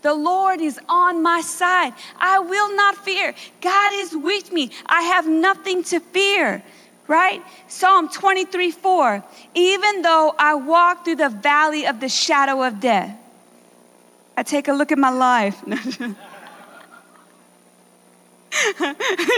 The 0.08 0.14
Lord 0.14 0.62
is 0.62 0.80
on 0.88 1.22
my 1.22 1.42
side. 1.42 1.92
I 2.18 2.40
will 2.40 2.74
not 2.78 2.96
fear. 2.96 3.36
God 3.60 3.92
is 3.96 4.16
with 4.16 4.54
me. 4.54 4.72
I 4.86 5.02
have 5.02 5.28
nothing 5.28 5.84
to 5.84 6.00
fear. 6.00 6.64
Right? 7.10 7.44
Psalm 7.68 8.08
23 8.08 8.72
4. 8.72 9.22
Even 9.54 10.04
though 10.04 10.34
I 10.40 10.56
walk 10.56 11.04
through 11.04 11.18
the 11.18 11.28
valley 11.28 11.88
of 11.88 12.00
the 12.00 12.08
shadow 12.08 12.64
of 12.64 12.80
death, 12.80 13.20
I 14.38 14.44
take 14.44 14.70
a 14.70 14.74
look 14.74 14.94
at 14.94 14.98
my 14.98 15.10
life. 15.10 15.62
it 15.68 16.16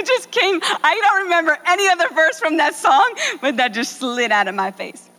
just 0.05 0.29
came, 0.29 0.59
I 0.61 0.99
don't 1.01 1.23
remember 1.23 1.57
any 1.65 1.87
other 1.87 2.09
verse 2.13 2.39
from 2.39 2.57
that 2.57 2.75
song, 2.75 3.15
but 3.41 3.57
that 3.57 3.69
just 3.69 3.97
slid 3.97 4.31
out 4.31 4.47
of 4.47 4.53
my 4.53 4.69
face. 4.69 5.09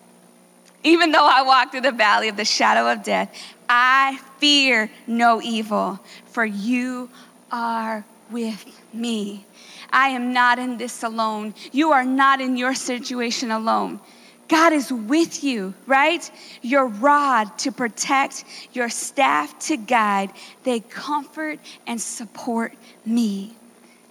Even 0.84 1.11
though 1.11 1.26
I 1.26 1.42
walk 1.42 1.72
through 1.72 1.82
the 1.82 1.90
valley 1.90 2.28
of 2.28 2.36
the 2.36 2.44
shadow 2.44 2.90
of 2.90 3.03
death, 3.03 3.34
I 3.73 4.18
fear 4.39 4.91
no 5.07 5.41
evil, 5.41 6.01
for 6.27 6.45
you 6.45 7.09
are 7.53 8.05
with 8.29 8.64
me. 8.93 9.47
I 9.93 10.09
am 10.09 10.33
not 10.33 10.59
in 10.59 10.77
this 10.77 11.05
alone. 11.05 11.55
You 11.71 11.93
are 11.93 12.05
not 12.05 12.41
in 12.41 12.57
your 12.57 12.75
situation 12.75 13.53
alone. 13.53 14.01
God 14.49 14.73
is 14.73 14.93
with 14.93 15.45
you, 15.45 15.73
right? 15.87 16.29
Your 16.62 16.89
rod 16.89 17.57
to 17.59 17.71
protect, 17.71 18.45
your 18.73 18.89
staff 18.89 19.57
to 19.66 19.77
guide, 19.77 20.33
they 20.64 20.81
comfort 20.81 21.61
and 21.87 22.01
support 22.01 22.73
me. 23.07 23.55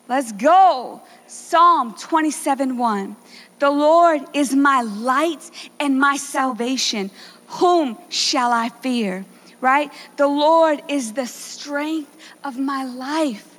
Let's 0.08 0.32
go. 0.32 1.02
Psalm 1.28 1.96
27 1.96 2.78
1. 2.78 3.16
The 3.60 3.70
Lord 3.70 4.22
is 4.34 4.56
my 4.56 4.84
light 4.84 5.52
and 5.82 6.00
my 6.00 6.16
salvation. 6.16 7.12
Whom 7.48 7.98
shall 8.08 8.54
I 8.54 8.70
fear? 8.70 9.26
Right? 9.62 9.92
The 10.18 10.28
Lord 10.28 10.82
is 10.88 11.14
the 11.14 11.28
strength 11.28 12.16
of 12.44 12.58
my 12.58 12.84
life. 12.84 13.58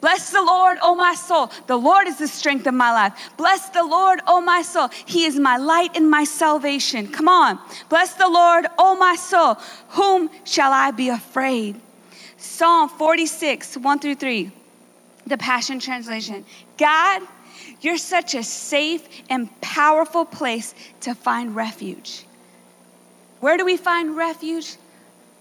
Bless 0.00 0.30
the 0.30 0.42
Lord, 0.42 0.78
O 0.82 0.94
my 0.94 1.14
soul. 1.14 1.50
The 1.66 1.76
Lord 1.76 2.06
is 2.06 2.18
the 2.18 2.28
strength 2.28 2.66
of 2.66 2.74
my 2.74 2.92
life. 2.92 3.30
Bless 3.36 3.70
the 3.70 3.82
Lord, 3.82 4.20
O 4.26 4.40
my 4.40 4.62
soul. 4.62 4.88
He 5.06 5.24
is 5.24 5.38
my 5.38 5.56
light 5.56 5.96
and 5.96 6.08
my 6.10 6.24
salvation. 6.24 7.08
Come 7.08 7.28
on. 7.28 7.58
Bless 7.88 8.14
the 8.14 8.28
Lord, 8.28 8.66
O 8.78 8.94
my 8.96 9.16
soul. 9.16 9.54
Whom 9.90 10.30
shall 10.44 10.72
I 10.72 10.90
be 10.90 11.08
afraid? 11.08 11.80
Psalm 12.36 12.88
46, 12.88 13.78
1 13.78 13.98
through 13.98 14.14
3, 14.14 14.50
the 15.26 15.38
Passion 15.38 15.80
Translation. 15.80 16.44
God, 16.78 17.22
you're 17.80 17.98
such 17.98 18.34
a 18.34 18.42
safe 18.42 19.08
and 19.28 19.48
powerful 19.60 20.24
place 20.24 20.74
to 21.00 21.14
find 21.14 21.56
refuge. 21.56 22.24
Where 23.40 23.56
do 23.56 23.64
we 23.64 23.76
find 23.76 24.16
refuge? 24.16 24.76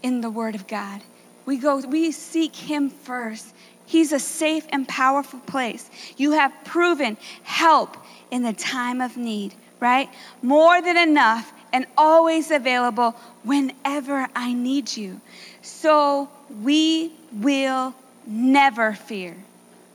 In 0.06 0.22
the 0.22 0.30
Word 0.30 0.54
of 0.54 0.68
God. 0.68 1.02
We 1.48 1.58
go, 1.58 1.78
we 1.80 2.12
seek 2.12 2.56
Him 2.56 2.92
first. 2.92 3.56
He's 3.88 4.12
a 4.12 4.20
safe 4.20 4.64
and 4.70 4.88
powerful 4.88 5.40
place. 5.40 5.90
You 6.16 6.34
have 6.34 6.54
proven 6.64 7.18
help 7.42 7.98
in 8.30 8.44
the 8.44 8.54
time 8.54 9.02
of 9.02 9.18
need, 9.18 9.56
right? 9.80 10.08
More 10.44 10.80
than 10.80 10.96
enough 10.96 11.52
and 11.74 11.88
always 11.98 12.52
available 12.52 13.16
whenever 13.42 14.28
I 14.36 14.54
need 14.54 14.96
you. 14.96 15.20
So 15.64 16.30
we 16.62 17.12
will 17.34 17.96
never 18.28 18.94
fear. 18.94 19.36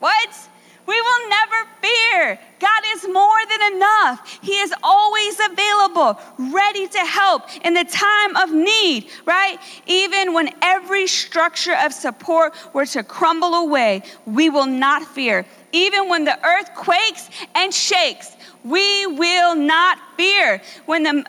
What? 0.00 0.48
We 0.90 1.00
will 1.00 1.28
never 1.28 1.70
fear. 1.80 2.40
God 2.58 2.82
is 2.94 3.06
more 3.06 3.46
than 3.48 3.74
enough. 3.74 4.40
He 4.42 4.54
is 4.54 4.74
always 4.82 5.38
available, 5.38 6.18
ready 6.36 6.88
to 6.88 6.98
help 6.98 7.42
in 7.64 7.74
the 7.74 7.84
time 7.84 8.34
of 8.34 8.50
need, 8.50 9.08
right? 9.24 9.60
Even 9.86 10.34
when 10.34 10.52
every 10.62 11.06
structure 11.06 11.76
of 11.84 11.92
support 11.92 12.56
were 12.74 12.86
to 12.86 13.04
crumble 13.04 13.54
away, 13.54 14.02
we 14.26 14.50
will 14.50 14.66
not 14.66 15.04
fear. 15.04 15.46
Even 15.70 16.08
when 16.08 16.24
the 16.24 16.44
earth 16.44 16.74
quakes 16.74 17.30
and 17.54 17.72
shakes, 17.72 18.34
we 18.64 19.06
will 19.06 19.54
not 19.54 19.96
fear. 20.16 20.60
When 20.86 21.04
the 21.04 21.24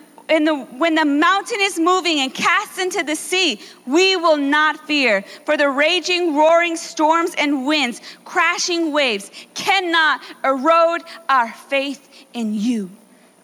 the, 0.47 0.55
when 0.55 0.95
the 0.95 1.03
mountain 1.03 1.57
is 1.59 1.77
moving 1.77 2.19
and 2.19 2.33
cast 2.33 2.79
into 2.79 3.03
the 3.03 3.17
sea, 3.17 3.59
we 3.85 4.15
will 4.15 4.37
not 4.37 4.87
fear. 4.87 5.25
For 5.45 5.57
the 5.57 5.69
raging, 5.69 6.35
roaring 6.37 6.77
storms 6.77 7.35
and 7.37 7.65
winds, 7.65 7.99
crashing 8.23 8.93
waves 8.93 9.29
cannot 9.55 10.21
erode 10.45 11.01
our 11.27 11.51
faith 11.51 12.07
in 12.33 12.53
you. 12.53 12.89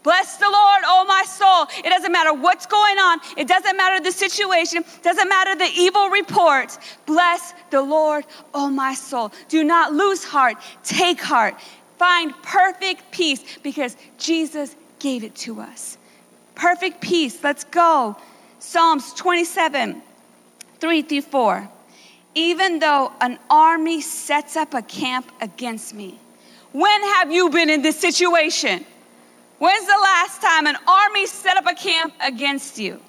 Bless 0.04 0.38
the 0.38 0.46
Lord, 0.50 0.82
oh 0.86 1.04
my 1.06 1.24
soul. 1.24 1.68
It 1.84 1.90
doesn't 1.90 2.14
matter 2.14 2.34
what's 2.34 2.66
going 2.66 2.98
on. 2.98 3.20
It 3.36 3.50
doesn't 3.50 3.76
matter 3.76 4.02
the 4.02 4.14
situation. 4.14 4.84
It 4.84 5.04
doesn't 5.04 5.28
matter 5.28 5.56
the 5.56 5.70
evil 5.76 6.08
reports. 6.08 6.80
Bless 7.06 7.54
the 7.72 7.82
Lord, 7.82 8.24
oh 8.54 8.70
my 8.70 8.94
soul. 8.94 9.34
Do 9.50 9.66
not 9.66 9.92
lose 9.92 10.24
heart. 10.24 10.56
Take 10.86 11.20
heart. 11.20 11.56
Find 11.98 12.34
perfect 12.42 13.12
peace 13.12 13.44
because 13.62 13.98
Jesus 14.18 14.78
gave 15.00 15.26
it 15.26 15.36
to 15.36 15.60
us 15.60 15.98
perfect 16.58 17.00
peace. 17.00 17.42
Let's 17.44 17.64
go. 17.64 18.18
Psalms 18.60 19.14
27, 19.14 20.02
3 20.80 21.02
through 21.04 21.22
4. 21.22 21.70
Even 22.36 22.80
though 22.80 23.14
an 23.22 23.40
army 23.50 24.02
sets 24.02 24.58
up 24.58 24.74
a 24.74 24.82
camp 24.82 25.32
against 25.40 25.94
me. 25.94 26.20
When 26.74 27.02
have 27.16 27.32
you 27.32 27.50
been 27.50 27.70
in 27.70 27.82
this 27.82 28.00
situation? 28.00 28.86
When's 29.60 29.88
the 29.88 30.00
last 30.04 30.42
time 30.42 30.68
an 30.68 30.78
army 30.88 31.26
set 31.26 31.58
up 31.58 31.66
a 31.66 31.74
camp 31.74 32.14
against 32.20 32.78
you? 32.78 33.00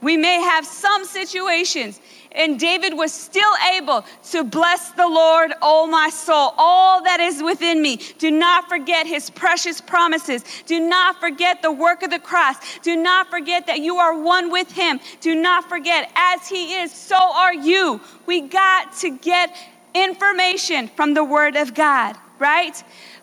We 0.00 0.16
may 0.16 0.40
have 0.40 0.64
some 0.64 1.04
situations 1.04 2.00
and 2.32 2.58
David 2.58 2.94
was 2.94 3.12
still 3.12 3.52
able 3.74 4.04
to 4.30 4.44
bless 4.44 4.90
the 4.92 5.06
Lord, 5.06 5.52
oh 5.62 5.86
my 5.86 6.10
soul, 6.10 6.54
all 6.56 7.02
that 7.02 7.20
is 7.20 7.42
within 7.42 7.80
me. 7.80 8.00
Do 8.18 8.30
not 8.30 8.68
forget 8.68 9.06
his 9.06 9.30
precious 9.30 9.80
promises. 9.80 10.44
Do 10.66 10.78
not 10.78 11.20
forget 11.20 11.62
the 11.62 11.72
work 11.72 12.02
of 12.02 12.10
the 12.10 12.18
cross. 12.18 12.56
Do 12.80 12.96
not 12.96 13.30
forget 13.30 13.66
that 13.66 13.80
you 13.80 13.96
are 13.96 14.18
one 14.18 14.50
with 14.50 14.70
him. 14.70 15.00
Do 15.20 15.34
not 15.34 15.68
forget, 15.68 16.10
as 16.14 16.48
he 16.48 16.74
is, 16.74 16.92
so 16.92 17.16
are 17.16 17.54
you. 17.54 18.00
We 18.26 18.42
got 18.42 18.96
to 18.98 19.10
get 19.16 19.56
information 19.94 20.88
from 20.88 21.14
the 21.14 21.24
word 21.24 21.56
of 21.56 21.74
God, 21.74 22.16
right? 22.38 22.82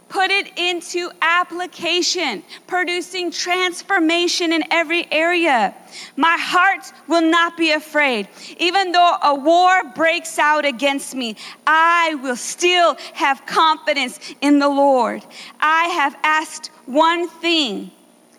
Put 0.09 0.31
it 0.31 0.57
into 0.57 1.09
application, 1.21 2.43
producing 2.67 3.31
transformation 3.31 4.53
in 4.53 4.63
every 4.71 5.11
area. 5.11 5.75
My 6.15 6.37
heart 6.39 6.85
will 7.07 7.21
not 7.21 7.57
be 7.57 7.71
afraid. 7.71 8.27
Even 8.57 8.91
though 8.91 9.17
a 9.23 9.35
war 9.35 9.83
breaks 9.95 10.37
out 10.37 10.65
against 10.65 11.15
me, 11.15 11.35
I 11.65 12.15
will 12.21 12.35
still 12.35 12.95
have 13.13 13.45
confidence 13.45 14.19
in 14.41 14.59
the 14.59 14.69
Lord. 14.69 15.23
I 15.59 15.85
have 15.87 16.15
asked 16.23 16.67
one 16.85 17.27
thing 17.27 17.91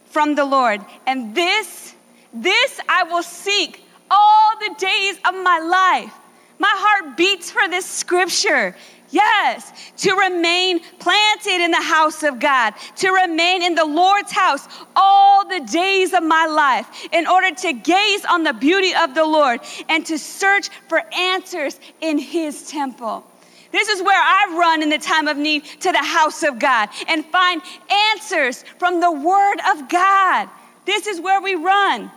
from 0.06 0.34
the 0.34 0.44
Lord, 0.44 0.80
and 1.06 1.34
this, 1.34 1.94
this 2.32 2.80
I 2.88 3.02
will 3.02 3.22
seek 3.22 3.82
all 4.10 4.58
the 4.60 4.74
days 4.78 5.16
of 5.26 5.34
my 5.34 5.58
life. 5.58 6.14
My 6.58 6.72
heart 6.74 7.16
beats 7.16 7.50
for 7.50 7.68
this 7.68 7.84
scripture. 7.84 8.74
Yes, 9.10 9.72
to 9.98 10.14
remain 10.14 10.80
planted 10.98 11.64
in 11.64 11.70
the 11.70 11.82
house 11.82 12.22
of 12.22 12.40
God, 12.40 12.74
to 12.96 13.10
remain 13.10 13.62
in 13.62 13.74
the 13.74 13.84
Lord's 13.84 14.32
house 14.32 14.66
all 14.96 15.46
the 15.46 15.60
days 15.60 16.12
of 16.12 16.22
my 16.22 16.46
life, 16.46 16.88
in 17.12 17.26
order 17.26 17.54
to 17.54 17.72
gaze 17.72 18.24
on 18.24 18.42
the 18.42 18.52
beauty 18.52 18.94
of 18.94 19.14
the 19.14 19.24
Lord 19.24 19.60
and 19.88 20.04
to 20.06 20.18
search 20.18 20.70
for 20.88 21.02
answers 21.14 21.78
in 22.00 22.18
His 22.18 22.68
temple. 22.68 23.24
This 23.72 23.88
is 23.88 24.02
where 24.02 24.20
I 24.20 24.56
run 24.58 24.82
in 24.82 24.88
the 24.88 24.98
time 24.98 25.28
of 25.28 25.36
need 25.36 25.64
to 25.80 25.92
the 25.92 25.98
house 25.98 26.42
of 26.42 26.58
God 26.58 26.88
and 27.08 27.24
find 27.26 27.60
answers 27.90 28.62
from 28.78 29.00
the 29.00 29.12
Word 29.12 29.58
of 29.70 29.88
God. 29.88 30.48
This 30.84 31.06
is 31.06 31.20
where 31.20 31.40
we 31.40 31.54
run. 31.56 32.10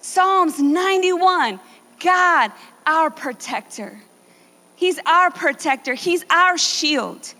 Psalms 0.00 0.60
91 0.60 1.60
God, 2.00 2.52
our 2.86 3.10
protector. 3.10 4.00
He's 4.76 4.98
our 5.06 5.30
protector, 5.30 5.94
He's 5.94 6.24
our 6.30 6.58
shield. 6.58 7.34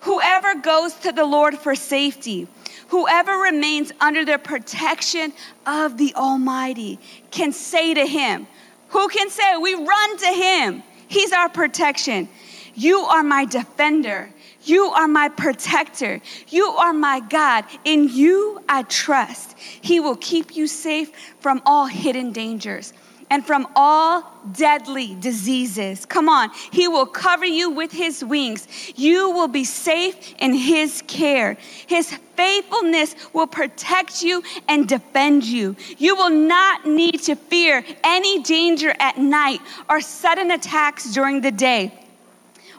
Whoever 0.00 0.54
goes 0.54 0.94
to 0.94 1.12
the 1.12 1.24
Lord 1.24 1.58
for 1.58 1.74
safety, 1.74 2.46
whoever 2.88 3.32
remains 3.38 3.92
under 4.00 4.24
the 4.24 4.38
protection 4.38 5.32
of 5.66 5.98
the 5.98 6.14
Almighty, 6.14 6.98
can 7.30 7.52
say 7.52 7.94
to 7.94 8.06
Him, 8.06 8.46
Who 8.90 9.08
can 9.08 9.30
say, 9.30 9.56
We 9.56 9.74
run 9.74 10.18
to 10.18 10.26
Him? 10.26 10.82
He's 11.08 11.32
our 11.32 11.48
protection. 11.48 12.28
You 12.74 13.00
are 13.00 13.22
my 13.22 13.46
defender. 13.46 14.30
You 14.62 14.86
are 14.86 15.08
my 15.08 15.28
protector. 15.28 16.20
You 16.48 16.66
are 16.66 16.92
my 16.92 17.20
God. 17.20 17.64
In 17.84 18.08
you 18.08 18.60
I 18.68 18.82
trust. 18.82 19.56
He 19.58 20.00
will 20.00 20.16
keep 20.16 20.56
you 20.56 20.66
safe 20.66 21.10
from 21.40 21.62
all 21.64 21.86
hidden 21.86 22.32
dangers 22.32 22.92
and 23.30 23.44
from 23.44 23.66
all 23.74 24.24
deadly 24.52 25.16
diseases. 25.20 26.06
Come 26.06 26.28
on, 26.28 26.50
He 26.70 26.88
will 26.88 27.06
cover 27.06 27.44
you 27.44 27.70
with 27.70 27.92
His 27.92 28.24
wings. 28.24 28.68
You 28.96 29.30
will 29.30 29.48
be 29.48 29.64
safe 29.64 30.34
in 30.38 30.54
His 30.54 31.02
care. 31.06 31.56
His 31.86 32.16
faithfulness 32.36 33.14
will 33.32 33.46
protect 33.46 34.22
you 34.22 34.42
and 34.68 34.88
defend 34.88 35.44
you. 35.44 35.76
You 35.98 36.16
will 36.16 36.30
not 36.30 36.86
need 36.86 37.22
to 37.22 37.34
fear 37.34 37.84
any 38.04 38.42
danger 38.42 38.94
at 38.98 39.18
night 39.18 39.60
or 39.88 40.00
sudden 40.00 40.50
attacks 40.50 41.12
during 41.12 41.40
the 41.40 41.52
day 41.52 42.05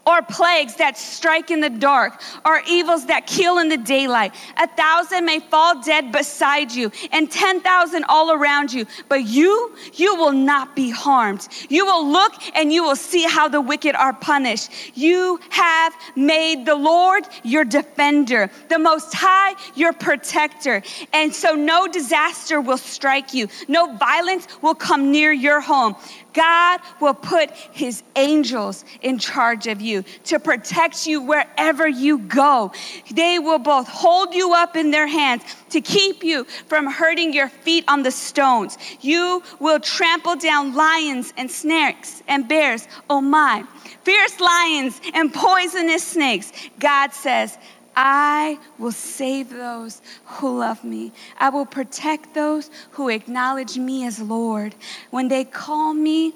or 0.08 0.22
plagues 0.22 0.76
that 0.76 0.97
strike 0.97 1.51
in 1.51 1.60
the 1.60 1.70
dark, 1.70 2.22
or 2.45 2.62
evils 2.66 3.05
that 3.08 3.28
kill 3.28 3.58
in 3.58 3.68
the 3.68 3.78
daylight. 3.78 4.34
A 4.55 4.66
thousand 4.66 5.26
may 5.26 5.41
fall 5.41 5.82
dead 5.82 6.14
beside 6.14 6.72
you, 6.72 6.89
and 7.12 7.30
10,000 7.30 8.05
all 8.05 8.32
around 8.32 8.72
you, 8.72 8.86
but 9.10 9.26
you, 9.26 9.76
you 9.95 10.16
will 10.16 10.32
not 10.32 10.78
be 10.78 10.89
harmed. 10.89 11.45
You 11.68 11.86
will 11.86 12.08
look 12.08 12.34
and 12.55 12.72
you 12.72 12.84
will 12.84 12.95
see 12.95 13.24
how 13.24 13.49
the 13.49 13.60
wicked 13.60 13.95
are 13.95 14.14
punished. 14.14 14.72
You 14.95 15.39
have 15.49 15.93
made 16.16 16.66
the 16.66 16.76
Lord 16.76 17.26
your 17.43 17.66
defender, 17.66 18.49
the 18.70 18.80
Most 18.80 19.14
High 19.14 19.55
your 19.76 19.91
protector. 19.91 20.82
And 21.12 21.36
so 21.36 21.53
no 21.53 21.86
disaster 21.88 22.62
will 22.62 22.78
strike 22.78 23.34
you, 23.34 23.49
no 23.68 23.97
violence 23.97 24.47
will 24.62 24.76
come 24.76 25.12
near 25.12 25.34
your 25.34 25.60
home. 25.60 25.95
God 26.38 26.81
will 27.01 27.15
put 27.15 27.49
his 27.71 28.03
angels 28.15 28.85
in 29.01 29.17
charge 29.17 29.65
of 29.65 29.81
you 29.81 30.03
to 30.25 30.39
protect 30.39 31.07
you 31.07 31.19
wherever 31.19 31.88
you 31.88 32.19
go. 32.19 32.71
They 33.11 33.39
will 33.39 33.57
both 33.57 33.88
hold 33.88 34.35
you 34.35 34.53
up 34.53 34.75
in 34.75 34.91
their 34.91 35.07
hands 35.07 35.41
to 35.71 35.81
keep 35.81 36.23
you 36.23 36.43
from 36.67 36.85
hurting 36.85 37.33
your 37.33 37.49
feet 37.49 37.85
on 37.88 38.03
the 38.03 38.11
stones. 38.11 38.77
You 39.01 39.41
will 39.59 39.79
trample 39.79 40.35
down 40.35 40.75
lions 40.75 41.33
and 41.38 41.49
snakes 41.49 42.21
and 42.27 42.47
bears. 42.47 42.88
Oh 43.09 43.19
my. 43.19 43.63
Fierce 44.03 44.39
lions 44.39 45.01
and 45.15 45.33
poisonous 45.33 46.03
snakes. 46.05 46.51
God 46.79 47.13
says, 47.13 47.57
I 47.99 48.59
will 48.77 48.91
save 48.91 49.49
those 49.49 50.03
who 50.25 50.59
love 50.59 50.83
me. 50.83 51.11
I 51.39 51.49
will 51.49 51.65
protect 51.65 52.35
those 52.35 52.69
who 52.91 53.09
acknowledge 53.09 53.75
me 53.79 54.05
as 54.05 54.19
Lord. 54.19 54.75
When 55.09 55.29
they 55.29 55.43
call 55.43 55.95
me, 55.95 56.35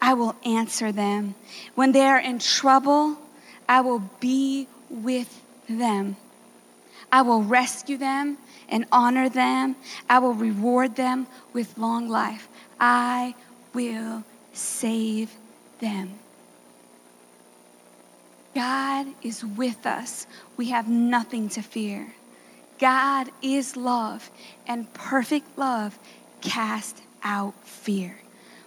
I 0.00 0.14
will 0.14 0.36
answer 0.44 0.92
them. 0.92 1.34
When 1.74 1.90
they 1.90 2.04
are 2.06 2.20
in 2.20 2.38
trouble, 2.38 3.18
I 3.68 3.80
will 3.80 4.08
be 4.20 4.68
with 4.88 5.42
them. 5.68 6.16
I 7.10 7.22
will 7.22 7.42
rescue 7.42 7.96
them 7.96 8.38
and 8.68 8.86
honor 8.92 9.28
them. 9.28 9.74
I 10.08 10.20
will 10.20 10.34
reward 10.34 10.94
them 10.94 11.26
with 11.52 11.76
long 11.76 12.08
life. 12.08 12.48
I 12.78 13.34
will 13.74 14.22
save 14.52 15.34
them. 15.80 16.20
God 18.56 19.08
is 19.20 19.44
with 19.44 19.84
us. 19.84 20.26
We 20.56 20.70
have 20.70 20.88
nothing 20.88 21.50
to 21.50 21.60
fear. 21.60 22.14
God 22.78 23.28
is 23.42 23.76
love, 23.76 24.30
and 24.66 24.90
perfect 24.94 25.58
love 25.58 25.98
casts 26.40 27.02
out 27.22 27.52
fear. 27.64 28.16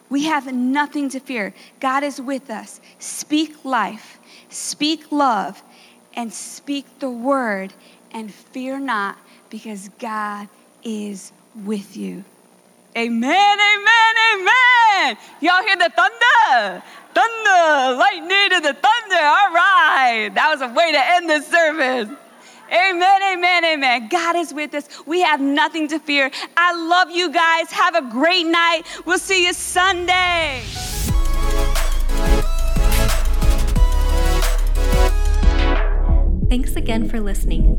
We 0.08 0.26
have 0.26 0.54
nothing 0.54 1.10
to 1.10 1.20
fear. 1.20 1.56
God 1.80 2.04
is 2.04 2.22
with 2.22 2.52
us. 2.52 2.80
Speak 3.00 3.66
life, 3.66 4.20
speak 4.50 5.12
love, 5.12 5.64
and 6.14 6.32
speak 6.32 6.86
the 7.00 7.10
word, 7.10 7.74
and 8.12 8.32
fear 8.32 8.78
not, 8.78 9.18
because 9.50 9.90
God 9.98 10.50
is 10.84 11.32
with 11.66 11.98
you. 11.98 12.24
Amen, 12.96 13.58
amen, 13.60 14.14
amen. 14.34 15.18
Y'all 15.42 15.64
hear 15.64 15.78
the 15.78 15.92
thunder? 15.96 16.84
Thunder, 17.14 17.98
lightning 17.98 18.50
and 18.54 18.66
the 18.66 18.74
thunder. 18.74 19.24
All 19.24 19.54
right. 19.54 20.32
That 20.34 20.50
was 20.52 20.62
a 20.62 20.74
way 20.74 20.92
to 20.92 21.00
end 21.00 21.30
the 21.30 21.42
service. 21.42 22.10
Amen, 22.72 23.22
amen, 23.34 23.66
amen. 23.66 24.10
God 24.10 24.36
is 24.36 24.54
with 24.54 24.76
us. 24.76 24.88
We 25.08 25.22
have 25.22 25.42
nothing 25.42 25.88
to 25.88 26.00
fear. 26.00 26.30
I 26.56 26.74
love 26.76 27.10
you 27.10 27.32
guys. 27.32 27.72
Have 27.72 27.96
a 27.96 28.04
great 28.12 28.46
night. 28.46 28.84
We'll 29.06 29.18
see 29.18 29.46
you 29.48 29.54
Sunday. 29.54 30.62
Thanks 36.50 36.76
again 36.76 37.10
for 37.10 37.20
listening. 37.20 37.79